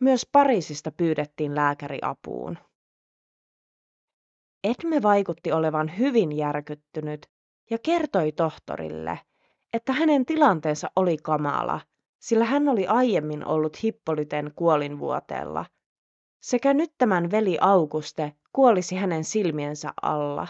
Myös 0.00 0.26
Pariisista 0.32 0.92
pyydettiin 0.92 1.54
lääkäri 1.54 1.98
apuun. 2.02 2.58
Edme 4.64 5.02
vaikutti 5.02 5.52
olevan 5.52 5.98
hyvin 5.98 6.36
järkyttynyt 6.36 7.26
ja 7.70 7.78
kertoi 7.78 8.32
tohtorille, 8.32 9.20
että 9.72 9.92
hänen 9.92 10.26
tilanteensa 10.26 10.90
oli 10.96 11.16
kamala, 11.16 11.80
sillä 12.18 12.44
hän 12.44 12.68
oli 12.68 12.86
aiemmin 12.86 13.46
ollut 13.46 13.82
Hippolyten 13.82 14.52
kuolinvuoteella, 14.56 15.64
sekä 16.42 16.74
nyt 16.74 16.92
tämän 16.98 17.30
veli 17.30 17.58
Auguste 17.60 18.32
kuolisi 18.52 18.96
hänen 18.96 19.24
silmiensä 19.24 19.92
alla. 20.02 20.48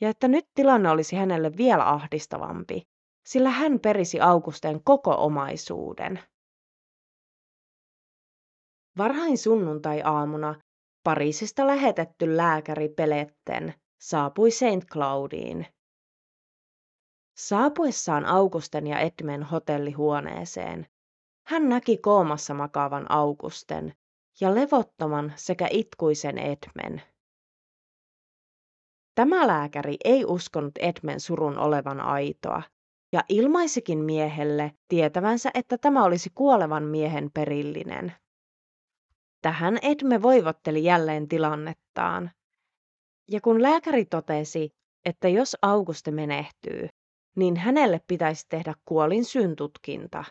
Ja 0.00 0.08
että 0.08 0.28
nyt 0.28 0.48
tilanne 0.54 0.90
olisi 0.90 1.16
hänelle 1.16 1.56
vielä 1.56 1.88
ahdistavampi, 1.88 2.82
sillä 3.26 3.50
hän 3.50 3.80
perisi 3.80 4.20
Augusteen 4.20 4.84
koko 4.84 5.14
omaisuuden. 5.18 6.20
Varhain 8.98 9.38
sunnuntai-aamuna 9.38 10.54
Pariisista 11.04 11.66
lähetetty 11.66 12.36
lääkäri 12.36 12.88
Peletten 12.88 13.74
saapui 14.00 14.50
St. 14.50 14.86
Cloudiin. 14.92 15.66
Saapuessaan 17.36 18.24
Augusten 18.24 18.86
ja 18.86 18.98
Edmen 18.98 19.42
hotellihuoneeseen, 19.42 20.86
hän 21.46 21.68
näki 21.68 21.96
koomassa 21.98 22.54
makaavan 22.54 23.10
Augusten 23.10 23.94
ja 24.40 24.54
levottoman 24.54 25.32
sekä 25.36 25.68
itkuisen 25.70 26.38
Edmen. 26.38 27.02
Tämä 29.16 29.46
lääkäri 29.46 29.96
ei 30.04 30.24
uskonut 30.24 30.78
Edmen 30.78 31.20
surun 31.20 31.58
olevan 31.58 32.00
aitoa 32.00 32.62
ja 33.12 33.24
ilmaisikin 33.28 33.98
miehelle 33.98 34.72
tietävänsä, 34.88 35.50
että 35.54 35.78
tämä 35.78 36.04
olisi 36.04 36.30
kuolevan 36.34 36.82
miehen 36.82 37.30
perillinen. 37.34 38.12
Tähän 39.42 39.78
Edme 39.82 40.22
voivotteli 40.22 40.84
jälleen 40.84 41.28
tilannettaan. 41.28 42.30
Ja 43.30 43.40
kun 43.40 43.62
lääkäri 43.62 44.04
totesi, 44.04 44.70
että 45.04 45.28
jos 45.28 45.56
Auguste 45.62 46.10
menehtyy, 46.10 46.88
niin 47.36 47.56
hänelle 47.56 48.00
pitäisi 48.08 48.46
tehdä 48.48 48.74
kuolin 48.84 49.24
tutkinta. 49.56 50.24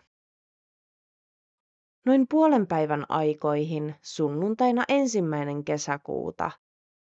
Noin 2.06 2.26
puolen 2.30 2.68
päivän 2.68 3.06
aikoihin 3.10 3.96
sunnuntaina 4.02 4.84
ensimmäinen 4.88 5.64
kesäkuuta 5.64 6.52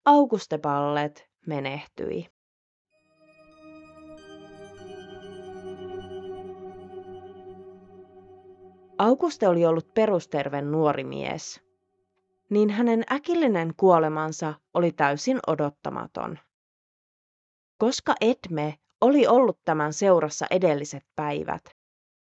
Auguste 0.04 0.59
Ballet 0.59 1.27
menehtyi. 1.46 2.29
Auguste 8.98 9.48
oli 9.48 9.66
ollut 9.66 9.94
perusterven 9.94 10.72
nuori 10.72 11.05
mies 11.05 11.68
niin 12.51 12.70
hänen 12.70 13.05
äkillinen 13.12 13.72
kuolemansa 13.77 14.55
oli 14.74 14.92
täysin 14.92 15.38
odottamaton. 15.46 16.38
Koska 17.79 18.14
Edme 18.20 18.79
oli 19.01 19.27
ollut 19.27 19.59
tämän 19.64 19.92
seurassa 19.92 20.46
edelliset 20.51 21.03
päivät, 21.16 21.62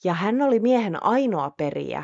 ja 0.03 0.13
hän 0.13 0.41
oli 0.41 0.59
miehen 0.59 1.03
ainoa 1.03 1.51
periä, 1.57 2.03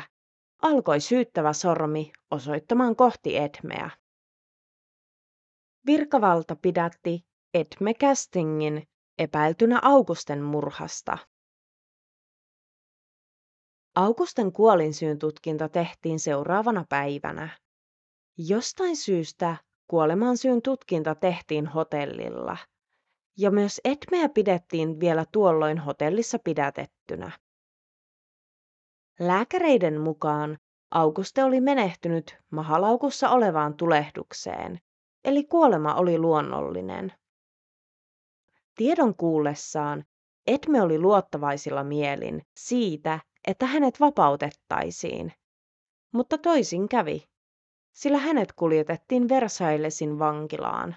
alkoi 0.62 1.00
syyttävä 1.00 1.52
sormi 1.52 2.12
osoittamaan 2.30 2.96
kohti 2.96 3.36
Edmeä. 3.36 3.90
Virkavalta 5.86 6.56
pidätti 6.56 7.20
Edme 7.54 7.94
Castingin 7.94 8.82
epäiltynä 9.18 9.78
Augusten 9.82 10.42
murhasta. 10.42 11.18
Augusten 13.94 14.52
kuolinsyyn 14.52 15.18
tutkinta 15.18 15.68
tehtiin 15.68 16.18
seuraavana 16.18 16.84
päivänä. 16.88 17.58
Jostain 18.38 18.96
syystä 18.96 19.56
kuolemansyyn 19.86 20.62
tutkinta 20.62 21.14
tehtiin 21.14 21.66
hotellilla, 21.66 22.56
ja 23.38 23.50
myös 23.50 23.80
Edmeä 23.84 24.28
pidettiin 24.28 25.00
vielä 25.00 25.24
tuolloin 25.32 25.78
hotellissa 25.78 26.38
pidätettynä. 26.44 27.30
Lääkäreiden 29.20 30.00
mukaan 30.00 30.58
Auguste 30.90 31.44
oli 31.44 31.60
menehtynyt 31.60 32.36
mahalaukussa 32.50 33.30
olevaan 33.30 33.76
tulehdukseen, 33.76 34.78
eli 35.24 35.44
kuolema 35.44 35.94
oli 35.94 36.18
luonnollinen. 36.18 37.12
Tiedon 38.76 39.16
kuullessaan 39.16 40.04
Edme 40.46 40.82
oli 40.82 40.98
luottavaisilla 40.98 41.84
mielin 41.84 42.42
siitä, 42.56 43.20
että 43.46 43.66
hänet 43.66 44.00
vapautettaisiin, 44.00 45.32
mutta 46.12 46.38
toisin 46.38 46.88
kävi 46.88 47.30
sillä 47.92 48.18
hänet 48.18 48.52
kuljetettiin 48.52 49.28
Versaillesin 49.28 50.18
vankilaan. 50.18 50.96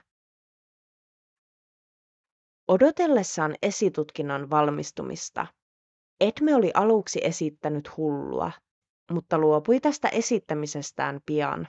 Odotellessaan 2.68 3.56
esitutkinnan 3.62 4.50
valmistumista, 4.50 5.48
Edme 6.22 6.56
oli 6.56 6.72
aluksi 6.74 7.20
esittänyt 7.24 7.98
hullua, 7.98 8.52
mutta 9.12 9.38
luopui 9.38 9.80
tästä 9.80 10.10
esittämisestään 10.10 11.20
pian. 11.26 11.68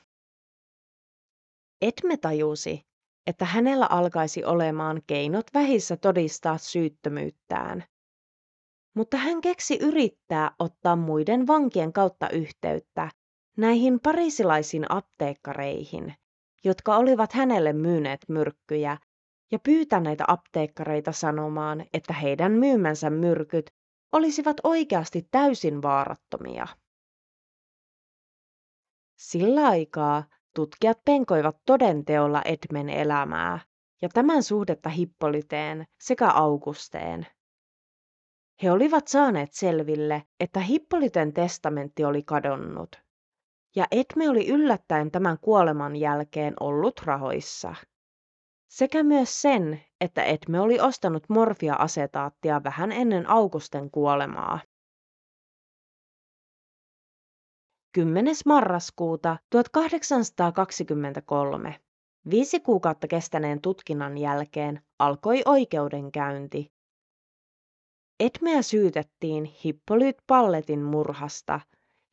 Edme 1.85 2.17
tajusi, 2.17 2.87
että 3.27 3.45
hänellä 3.45 3.87
alkaisi 3.91 4.45
olemaan 4.45 5.03
keinot 5.07 5.47
vähissä 5.55 5.97
todistaa 5.97 6.59
syyttömyyttään. 6.59 7.85
Mutta 8.97 9.17
hän 9.17 9.41
keksi 9.41 9.79
yrittää 9.81 10.51
ottaa 10.59 10.97
muiden 10.97 11.47
vankien 11.47 11.93
kautta 11.93 12.29
yhteyttä 12.31 13.11
näihin 13.57 14.01
parisilaisiin 14.01 14.87
apteekkareihin, 14.89 16.15
jotka 16.65 16.97
olivat 16.97 17.33
hänelle 17.33 17.73
myyneet 17.73 18.21
myrkkyjä 18.29 18.99
ja 19.53 19.59
pyytäneet 19.59 20.19
apteekkareita 20.29 21.13
sanomaan, 21.13 21.85
että 21.93 22.13
heidän 22.13 22.53
myymänsä 22.53 23.11
myrkyt 23.11 23.71
olisivat 24.13 24.57
oikeasti 24.63 25.29
täysin 25.31 25.83
vaarattomia. 25.83 26.67
Sillä 29.19 29.67
aikaa 29.67 30.25
tutkijat 30.55 30.99
penkoivat 31.05 31.57
todenteolla 31.67 32.43
Edmen 32.45 32.89
elämää 32.89 33.59
ja 34.03 34.09
tämän 34.09 34.43
suhdetta 34.43 34.89
Hippolyteen 34.89 35.85
sekä 36.01 36.31
Augusteen. 36.31 37.27
He 38.63 38.71
olivat 38.73 39.09
saaneet 39.09 39.53
selville, 39.53 40.23
että 40.41 40.61
Hippolyten 40.61 41.33
testamentti 41.33 42.05
oli 42.05 42.23
kadonnut 42.23 43.05
ja 43.77 43.87
Edme 43.91 44.29
oli 44.29 44.49
yllättäen 44.49 45.11
tämän 45.11 45.39
kuoleman 45.41 45.97
jälkeen 45.97 46.55
ollut 46.61 47.01
rahoissa. 47.05 47.75
Sekä 48.69 49.03
myös 49.03 49.43
sen, 49.43 49.81
että 50.01 50.23
Edme 50.23 50.61
oli 50.61 50.81
ostanut 50.81 51.29
morfia-asetaattia 51.29 52.65
vähän 52.65 52.93
ennen 52.93 53.31
Augusten 53.31 53.91
kuolemaa. 53.91 54.61
10. 57.95 58.35
marraskuuta 58.47 59.37
1823, 59.51 61.81
viisi 62.31 62.61
kuukautta 62.61 63.09
kestäneen 63.09 63.61
tutkinnan 63.61 64.19
jälkeen, 64.19 64.83
alkoi 64.99 65.43
oikeudenkäynti. 65.45 66.73
Edmeä 68.21 68.63
syytettiin 68.63 69.45
Hippolyt 69.45 70.17
Palletin 70.27 70.83
murhasta– 70.83 71.61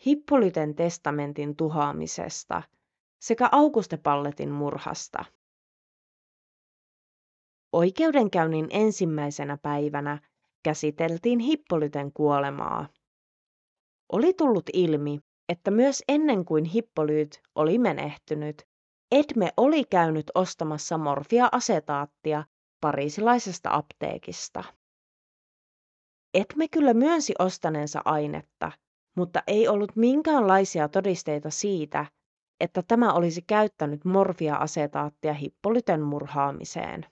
Hippolyten 0.06 0.76
testamentin 0.76 1.56
tuhaamisesta 1.56 2.64
sekä 3.20 3.50
Auguste 3.52 3.98
Palletin 3.98 4.52
murhasta. 4.52 5.26
Oikeudenkäynnin 7.74 8.68
ensimmäisenä 8.70 9.58
päivänä 9.58 10.22
käsiteltiin 10.64 11.40
Hippolyten 11.40 12.14
kuolemaa. 12.14 12.88
Oli 14.12 14.34
tullut 14.34 14.70
ilmi, 14.74 15.20
että 15.52 15.72
myös 15.72 16.04
ennen 16.08 16.46
kuin 16.46 16.66
Hippolyt 16.66 17.42
oli 17.56 17.78
menehtynyt, 17.78 18.68
Edme 19.12 19.50
oli 19.58 19.84
käynyt 19.84 20.32
ostamassa 20.36 20.98
morfia-asetaattia 20.98 22.44
parisilaisesta 22.82 23.70
apteekista. 23.72 24.64
Edme 26.34 26.68
kyllä 26.68 26.94
myönsi 26.94 27.34
ostaneensa 27.40 28.02
ainetta, 28.06 28.72
mutta 29.18 29.44
ei 29.48 29.68
ollut 29.68 29.96
minkäänlaisia 29.96 30.90
todisteita 30.90 31.50
siitä, 31.50 32.06
että 32.60 32.84
tämä 32.88 33.14
olisi 33.14 33.42
käyttänyt 33.42 34.06
morfia-asetaattia 34.06 35.34
Hippolyten 35.34 36.02
murhaamiseen. 36.02 37.06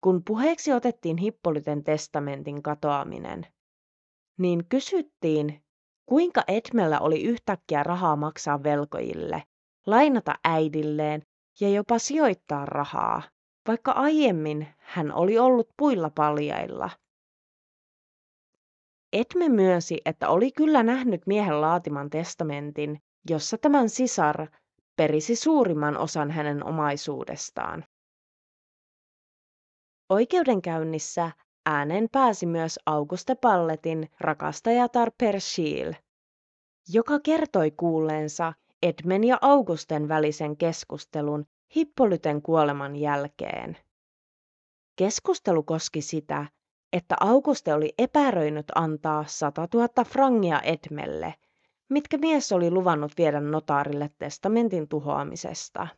Kun 0.00 0.22
puheeksi 0.24 0.72
otettiin 0.72 1.16
Hippolyten 1.16 1.84
testamentin 1.84 2.62
katoaminen, 2.62 3.46
niin 4.38 4.68
kysyttiin, 4.68 5.62
kuinka 6.08 6.42
Edmellä 6.48 7.00
oli 7.00 7.22
yhtäkkiä 7.22 7.82
rahaa 7.82 8.16
maksaa 8.16 8.62
velkojille, 8.62 9.42
lainata 9.86 10.34
äidilleen 10.44 11.22
ja 11.60 11.68
jopa 11.68 11.98
sijoittaa 11.98 12.66
rahaa, 12.66 13.22
vaikka 13.68 13.92
aiemmin 13.92 14.68
hän 14.78 15.12
oli 15.12 15.38
ollut 15.38 15.68
puilla 15.76 16.10
paljailla. 16.10 16.90
Edme 19.12 19.48
myönsi, 19.48 20.00
että 20.04 20.28
oli 20.28 20.52
kyllä 20.52 20.82
nähnyt 20.82 21.26
miehen 21.26 21.60
laatiman 21.60 22.10
testamentin, 22.10 22.98
jossa 23.30 23.58
tämän 23.58 23.88
sisar 23.88 24.46
perisi 24.96 25.36
suurimman 25.36 25.96
osan 25.96 26.30
hänen 26.30 26.64
omaisuudestaan. 26.64 27.84
Oikeudenkäynnissä 30.08 31.30
ääneen 31.68 32.08
pääsi 32.12 32.46
myös 32.46 32.78
Auguste 32.86 33.34
Palletin 33.34 34.10
rakastajatar 34.20 35.10
Pershil, 35.18 35.92
joka 36.88 37.20
kertoi 37.20 37.70
kuulleensa 37.70 38.52
Edmen 38.82 39.24
ja 39.24 39.38
Augusten 39.40 40.08
välisen 40.08 40.56
keskustelun 40.56 41.46
Hippolyten 41.76 42.42
kuoleman 42.42 42.96
jälkeen. 42.96 43.76
Keskustelu 44.96 45.62
koski 45.62 46.02
sitä, 46.02 46.46
että 46.92 47.16
Auguste 47.20 47.74
oli 47.74 47.94
epäröinyt 47.98 48.66
antaa 48.74 49.24
100 49.26 49.68
000 49.74 50.04
frangia 50.04 50.60
Edmelle, 50.60 51.34
mitkä 51.88 52.18
mies 52.18 52.52
oli 52.52 52.70
luvannut 52.70 53.12
viedä 53.18 53.40
notaarille 53.40 54.10
testamentin 54.18 54.88
tuhoamisesta. 54.88 55.88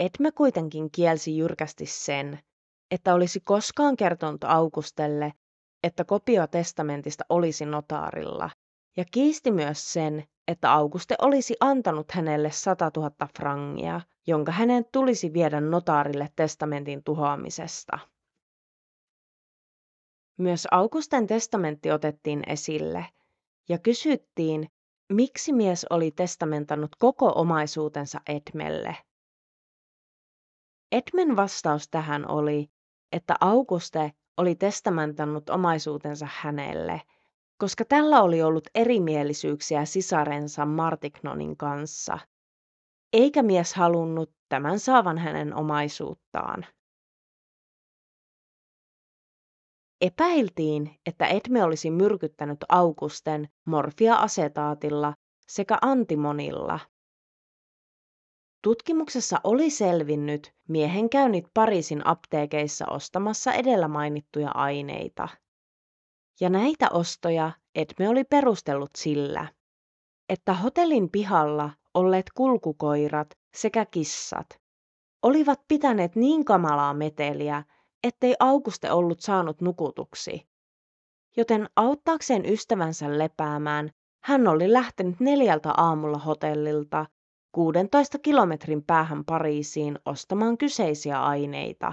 Edme 0.00 0.32
kuitenkin 0.32 0.90
kielsi 0.90 1.36
jyrkästi 1.36 1.86
sen, 1.86 2.38
että 2.94 3.14
olisi 3.14 3.40
koskaan 3.40 3.96
kertonut 3.96 4.44
Augustelle, 4.44 5.32
että 5.82 6.04
kopio 6.04 6.46
testamentista 6.46 7.24
olisi 7.28 7.66
notaarilla, 7.66 8.50
ja 8.96 9.04
kiisti 9.10 9.50
myös 9.50 9.92
sen, 9.92 10.24
että 10.48 10.72
Auguste 10.72 11.14
olisi 11.22 11.56
antanut 11.60 12.10
hänelle 12.10 12.50
100 12.50 12.90
000 12.96 13.10
frangia, 13.36 14.00
jonka 14.26 14.52
hänen 14.52 14.84
tulisi 14.92 15.32
viedä 15.32 15.60
notaarille 15.60 16.28
testamentin 16.36 17.04
tuhoamisesta. 17.04 17.98
Myös 20.38 20.68
Augusten 20.70 21.26
testamentti 21.26 21.90
otettiin 21.90 22.42
esille 22.46 23.06
ja 23.68 23.78
kysyttiin, 23.78 24.68
miksi 25.12 25.52
mies 25.52 25.86
oli 25.90 26.10
testamentannut 26.10 26.96
koko 26.98 27.32
omaisuutensa 27.34 28.20
Edmelle. 28.28 28.96
Edmen 30.92 31.36
vastaus 31.36 31.88
tähän 31.88 32.30
oli, 32.30 32.70
että 33.14 33.34
Auguste 33.40 34.12
oli 34.36 34.54
testamentannut 34.54 35.50
omaisuutensa 35.50 36.28
hänelle, 36.30 37.02
koska 37.58 37.84
tällä 37.84 38.22
oli 38.22 38.42
ollut 38.42 38.68
erimielisyyksiä 38.74 39.84
sisarensa 39.84 40.66
Martignonin 40.66 41.56
kanssa, 41.56 42.18
eikä 43.12 43.42
mies 43.42 43.74
halunnut 43.74 44.30
tämän 44.48 44.78
saavan 44.78 45.18
hänen 45.18 45.54
omaisuuttaan. 45.54 46.66
Epäiltiin, 50.00 50.96
että 51.06 51.26
Edme 51.26 51.64
olisi 51.64 51.90
myrkyttänyt 51.90 52.58
Augusten 52.68 53.48
morfia-asetaatilla 53.66 55.14
sekä 55.48 55.78
antimonilla. 55.82 56.80
Tutkimuksessa 58.64 59.40
oli 59.44 59.70
selvinnyt 59.70 60.54
miehen 60.68 61.10
käynnit 61.10 61.44
Pariisin 61.54 62.06
apteekeissa 62.06 62.84
ostamassa 62.90 63.52
edellä 63.52 63.88
mainittuja 63.88 64.50
aineita. 64.50 65.28
Ja 66.40 66.50
näitä 66.50 66.88
ostoja 66.90 67.52
Edme 67.74 68.08
oli 68.08 68.24
perustellut 68.24 68.90
sillä, 68.96 69.46
että 70.28 70.54
hotellin 70.54 71.10
pihalla 71.10 71.70
olleet 71.94 72.26
kulkukoirat 72.34 73.28
sekä 73.54 73.86
kissat 73.86 74.46
olivat 75.22 75.60
pitäneet 75.68 76.16
niin 76.16 76.44
kamalaa 76.44 76.94
meteliä, 76.94 77.64
ettei 78.02 78.34
Auguste 78.40 78.92
ollut 78.92 79.20
saanut 79.20 79.60
nukutuksi. 79.60 80.46
Joten 81.36 81.68
auttaakseen 81.76 82.46
ystävänsä 82.46 83.18
lepäämään, 83.18 83.90
hän 84.22 84.48
oli 84.48 84.72
lähtenyt 84.72 85.20
neljältä 85.20 85.72
aamulla 85.76 86.18
hotellilta 86.18 87.06
16 87.54 88.18
kilometrin 88.18 88.84
päähän 88.84 89.24
Pariisiin 89.24 89.98
ostamaan 90.04 90.58
kyseisiä 90.58 91.22
aineita, 91.22 91.92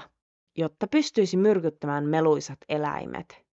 jotta 0.57 0.87
pystyisi 0.87 1.37
myrkyttämään 1.37 2.05
meluisat 2.07 2.57
eläimet. 2.69 3.45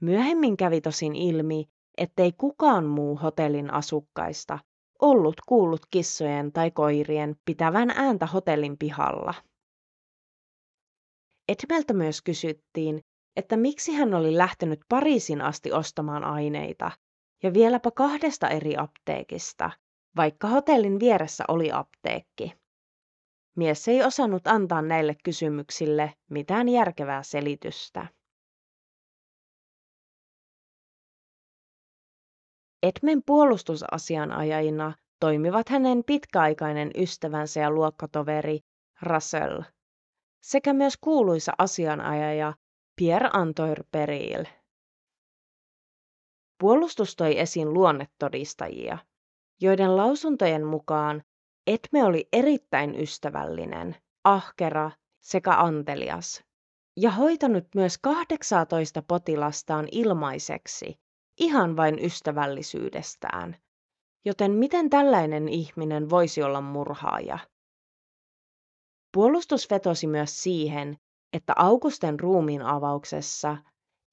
Myöhemmin 0.00 0.56
kävi 0.56 0.80
tosin 0.80 1.16
ilmi, 1.16 1.68
ettei 1.98 2.32
kukaan 2.32 2.86
muu 2.86 3.16
hotellin 3.16 3.70
asukkaista 3.70 4.58
ollut 5.02 5.40
kuullut 5.48 5.86
kissojen 5.90 6.52
tai 6.52 6.70
koirien 6.70 7.36
pitävän 7.44 7.90
ääntä 7.90 8.26
hotellin 8.26 8.78
pihalla. 8.78 9.34
Edmeltä 11.48 11.92
myös 11.92 12.22
kysyttiin, 12.22 13.00
että 13.36 13.56
miksi 13.56 13.92
hän 13.92 14.14
oli 14.14 14.36
lähtenyt 14.36 14.80
Pariisin 14.88 15.40
asti 15.40 15.72
ostamaan 15.72 16.24
aineita, 16.24 16.90
ja 17.42 17.52
vieläpä 17.52 17.90
kahdesta 17.90 18.48
eri 18.48 18.76
apteekista, 18.76 19.70
vaikka 20.16 20.48
hotellin 20.48 21.00
vieressä 21.00 21.44
oli 21.48 21.72
apteekki. 21.72 22.52
Mies 23.56 23.88
ei 23.88 24.02
osannut 24.04 24.46
antaa 24.46 24.82
näille 24.82 25.14
kysymyksille 25.24 26.14
mitään 26.30 26.68
järkevää 26.68 27.22
selitystä. 27.22 28.06
Edmen 32.82 33.22
puolustusasianajajina 33.26 34.92
toimivat 35.20 35.68
hänen 35.68 36.04
pitkäaikainen 36.06 36.90
ystävänsä 36.98 37.60
ja 37.60 37.70
luokkatoveri 37.70 38.60
Russell 39.02 39.62
sekä 40.44 40.72
myös 40.72 40.96
kuuluisa 41.00 41.52
asianajaja 41.58 42.54
Pierre 42.96 43.30
Antoir 43.32 43.84
Peril. 43.90 44.44
Puolustus 46.60 47.16
toi 47.16 47.38
esiin 47.38 47.74
luonnetodistajia, 47.74 48.98
joiden 49.64 49.96
lausuntojen 49.96 50.66
mukaan 50.66 51.22
Etme 51.66 52.04
oli 52.04 52.28
erittäin 52.32 53.00
ystävällinen, 53.00 53.96
ahkera 54.24 54.90
sekä 55.20 55.52
antelias 55.52 56.44
ja 56.96 57.10
hoitanut 57.10 57.64
myös 57.74 57.98
18 57.98 59.02
potilastaan 59.02 59.88
ilmaiseksi 59.92 60.94
ihan 61.40 61.76
vain 61.76 62.04
ystävällisyydestään. 62.04 63.56
Joten 64.24 64.52
miten 64.52 64.90
tällainen 64.90 65.48
ihminen 65.48 66.10
voisi 66.10 66.42
olla 66.42 66.60
murhaaja? 66.60 67.38
Puolustus 69.12 69.70
vetosi 69.70 70.06
myös 70.06 70.42
siihen, 70.42 70.96
että 71.32 71.52
Augusten 71.56 72.20
ruumiin 72.20 72.62
avauksessa 72.62 73.56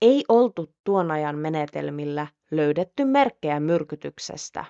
ei 0.01 0.25
oltu 0.29 0.73
tuon 0.83 1.11
ajan 1.11 1.37
menetelmillä 1.37 2.27
löydetty 2.51 3.05
merkkejä 3.05 3.59
myrkytyksestä. 3.59 4.65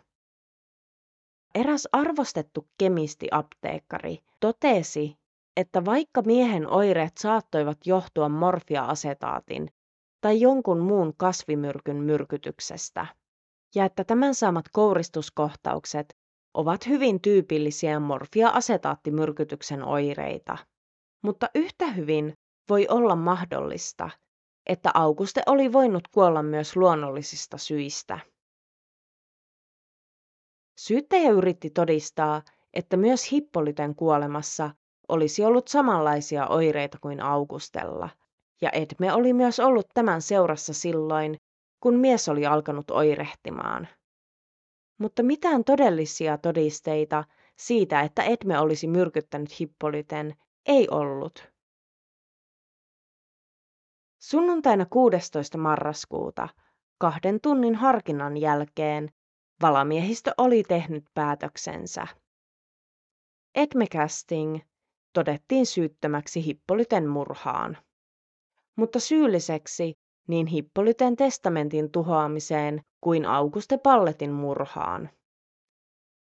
Eräs 1.55 1.87
arvostettu 1.91 2.67
kemisti-apteekkari 2.77 4.19
totesi, 4.39 5.17
että 5.57 5.85
vaikka 5.85 6.21
miehen 6.21 6.67
oireet 6.67 7.17
saattoivat 7.17 7.77
johtua 7.85 8.29
morfia-asetaatin 8.29 9.67
tai 10.21 10.41
jonkun 10.41 10.79
muun 10.79 11.13
kasvimyrkyn 11.17 11.95
myrkytyksestä, 11.95 13.07
ja 13.75 13.85
että 13.85 14.03
tämän 14.03 14.35
saamat 14.35 14.65
kouristuskohtaukset 14.71 16.17
ovat 16.53 16.87
hyvin 16.87 17.21
tyypillisiä 17.21 17.99
morfia-asetaattimyrkytyksen 17.99 19.83
oireita. 19.83 20.57
Mutta 21.23 21.49
yhtä 21.55 21.87
hyvin 21.91 22.33
voi 22.69 22.87
olla 22.89 23.15
mahdollista, 23.15 24.09
että 24.67 24.91
Auguste 24.93 25.41
oli 25.45 25.73
voinut 25.73 26.07
kuolla 26.07 26.43
myös 26.43 26.75
luonnollisista 26.75 27.57
syistä. 27.57 28.19
Syyttäjä 30.81 31.29
yritti 31.29 31.69
todistaa, 31.69 32.41
että 32.73 32.97
myös 32.97 33.31
Hippolyten 33.31 33.95
kuolemassa 33.95 34.71
olisi 35.07 35.43
ollut 35.45 35.67
samanlaisia 35.67 36.47
oireita 36.47 36.97
kuin 37.01 37.21
Augustella, 37.21 38.09
ja 38.61 38.69
Edme 38.69 39.13
oli 39.13 39.33
myös 39.33 39.59
ollut 39.59 39.87
tämän 39.93 40.21
seurassa 40.21 40.73
silloin, 40.73 41.37
kun 41.79 41.95
mies 41.95 42.29
oli 42.29 42.45
alkanut 42.45 42.91
oirehtimaan. 42.91 43.87
Mutta 44.97 45.23
mitään 45.23 45.63
todellisia 45.63 46.37
todisteita 46.37 47.23
siitä, 47.57 48.01
että 48.01 48.23
Edme 48.23 48.59
olisi 48.59 48.87
myrkyttänyt 48.87 49.59
Hippolyten, 49.59 50.35
ei 50.65 50.87
ollut. 50.91 51.51
Sunnuntaina 54.21 54.85
16. 54.85 55.57
marraskuuta, 55.57 56.49
kahden 56.97 57.41
tunnin 57.41 57.75
harkinnan 57.75 58.37
jälkeen, 58.37 59.11
valamiehistö 59.61 60.31
oli 60.37 60.63
tehnyt 60.63 61.03
päätöksensä. 61.13 62.07
Edme 63.55 63.85
Casting 63.87 64.59
todettiin 65.13 65.65
syyttömäksi 65.65 66.45
Hippolyten 66.45 67.07
murhaan. 67.07 67.77
Mutta 68.75 68.99
syylliseksi 68.99 69.97
niin 70.27 70.47
Hippolyten 70.47 71.15
testamentin 71.15 71.91
tuhoamiseen 71.91 72.81
kuin 73.01 73.25
Auguste 73.25 73.77
Palletin 73.77 74.31
murhaan. 74.31 75.09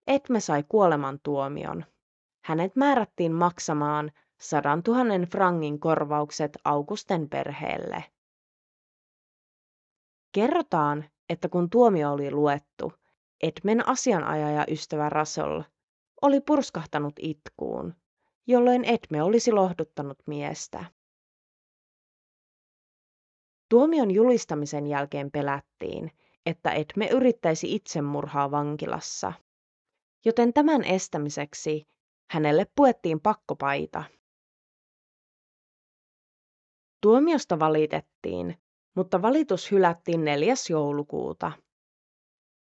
Etme 0.08 0.40
sai 0.40 0.64
kuolemantuomion. 0.70 1.86
Hänet 2.46 2.76
määrättiin 2.76 3.34
maksamaan 3.34 4.12
sadan 4.42 4.84
tuhannen 4.84 5.22
frangin 5.22 5.80
korvaukset 5.80 6.58
Augusten 6.64 7.30
perheelle. 7.30 8.04
Kerrotaan, 10.32 11.06
että 11.30 11.50
kun 11.50 11.70
tuomio 11.70 12.12
oli 12.12 12.32
luettu, 12.32 12.94
Edmen 13.44 13.88
asianajaja 13.88 14.66
ystävä 14.72 15.10
Russell 15.10 15.62
oli 16.22 16.42
purskahtanut 16.42 17.14
itkuun, 17.20 17.96
jolloin 18.48 18.86
Edme 18.86 19.24
olisi 19.24 19.52
lohduttanut 19.52 20.18
miestä. 20.28 20.86
Tuomion 23.70 24.12
julistamisen 24.12 24.88
jälkeen 24.88 25.32
pelättiin, 25.32 26.12
että 26.46 26.72
Edme 26.72 27.08
yrittäisi 27.08 27.76
itsemurhaa 27.76 28.52
vankilassa, 28.52 29.34
joten 30.26 30.54
tämän 30.54 30.84
estämiseksi 30.84 31.88
hänelle 32.32 32.68
puettiin 32.76 33.20
pakkopaita. 33.20 34.04
Tuomiosta 37.02 37.60
valitettiin, 37.60 38.58
mutta 38.96 39.22
valitus 39.22 39.72
hylättiin 39.72 40.24
4. 40.26 40.54
joulukuuta. 40.70 41.52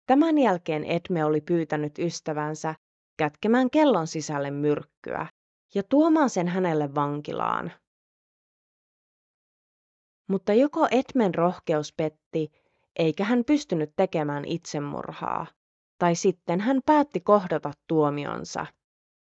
Tämän 0.06 0.38
jälkeen 0.38 0.84
Edme 0.84 1.24
oli 1.24 1.40
pyytänyt 1.40 1.98
ystävänsä 1.98 2.74
kätkemään 3.16 3.70
kellon 3.70 4.06
sisälle 4.06 4.50
myrkkyä 4.50 5.26
ja 5.74 5.82
tuomaan 5.82 6.30
sen 6.30 6.48
hänelle 6.48 6.94
vankilaan. 6.94 7.72
Mutta 10.28 10.52
joko 10.52 10.86
Edmen 10.90 11.34
rohkeus 11.34 11.94
petti, 11.96 12.50
eikä 12.96 13.24
hän 13.24 13.44
pystynyt 13.44 13.92
tekemään 13.96 14.44
itsemurhaa, 14.44 15.46
tai 15.98 16.14
sitten 16.14 16.60
hän 16.60 16.80
päätti 16.86 17.20
kohdata 17.20 17.72
tuomionsa. 17.88 18.66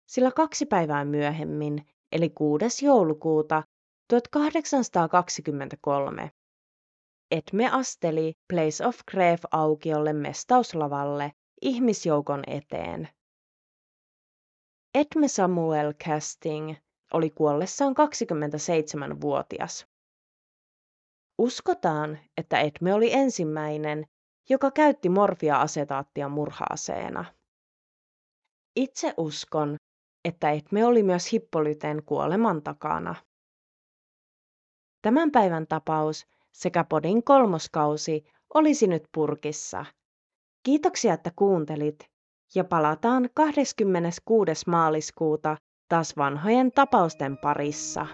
Sillä 0.06 0.32
kaksi 0.32 0.66
päivää 0.66 1.06
myöhemmin, 1.06 1.88
eli 2.12 2.30
6. 2.30 2.86
joulukuuta 2.86 3.64
1823, 4.10 6.32
Edme 7.32 7.70
asteli 7.72 8.34
Place 8.54 8.86
of 8.88 9.00
Grave 9.12 9.40
aukiolle 9.52 10.14
mestauslavalle 10.14 11.32
ihmisjoukon 11.62 12.44
eteen. 12.48 13.10
Edme 14.96 15.28
Samuel 15.28 15.94
Casting 15.94 16.76
oli 17.14 17.30
kuollessaan 17.30 17.94
27-vuotias. 17.94 19.88
Uskotaan, 21.38 22.20
että 22.38 22.60
Edme 22.60 22.94
oli 22.94 23.14
ensimmäinen, 23.14 24.06
joka 24.50 24.72
käytti 24.72 25.10
morfia-asetaattia 25.10 26.30
murhaaseena. 26.30 27.26
Itse 28.76 29.14
uskon, 29.18 29.76
että 30.26 30.52
Edme 30.52 30.86
oli 30.86 31.04
myös 31.04 31.34
Hippolyten 31.34 32.04
kuoleman 32.04 32.64
takana. 32.64 33.16
Tämän 35.02 35.32
päivän 35.32 35.68
tapaus 35.68 36.28
sekä 36.52 36.84
podin 36.84 37.24
kolmoskausi 37.24 38.24
olisi 38.54 38.88
nyt 38.88 39.04
purkissa. 39.12 39.86
Kiitoksia, 40.64 41.14
että 41.14 41.32
kuuntelit 41.36 42.10
ja 42.56 42.64
palataan 42.64 43.30
26. 43.34 44.52
maaliskuuta 44.68 45.58
taas 45.90 46.18
vanhojen 46.18 46.72
tapausten 46.72 47.38
parissa. 47.38 48.08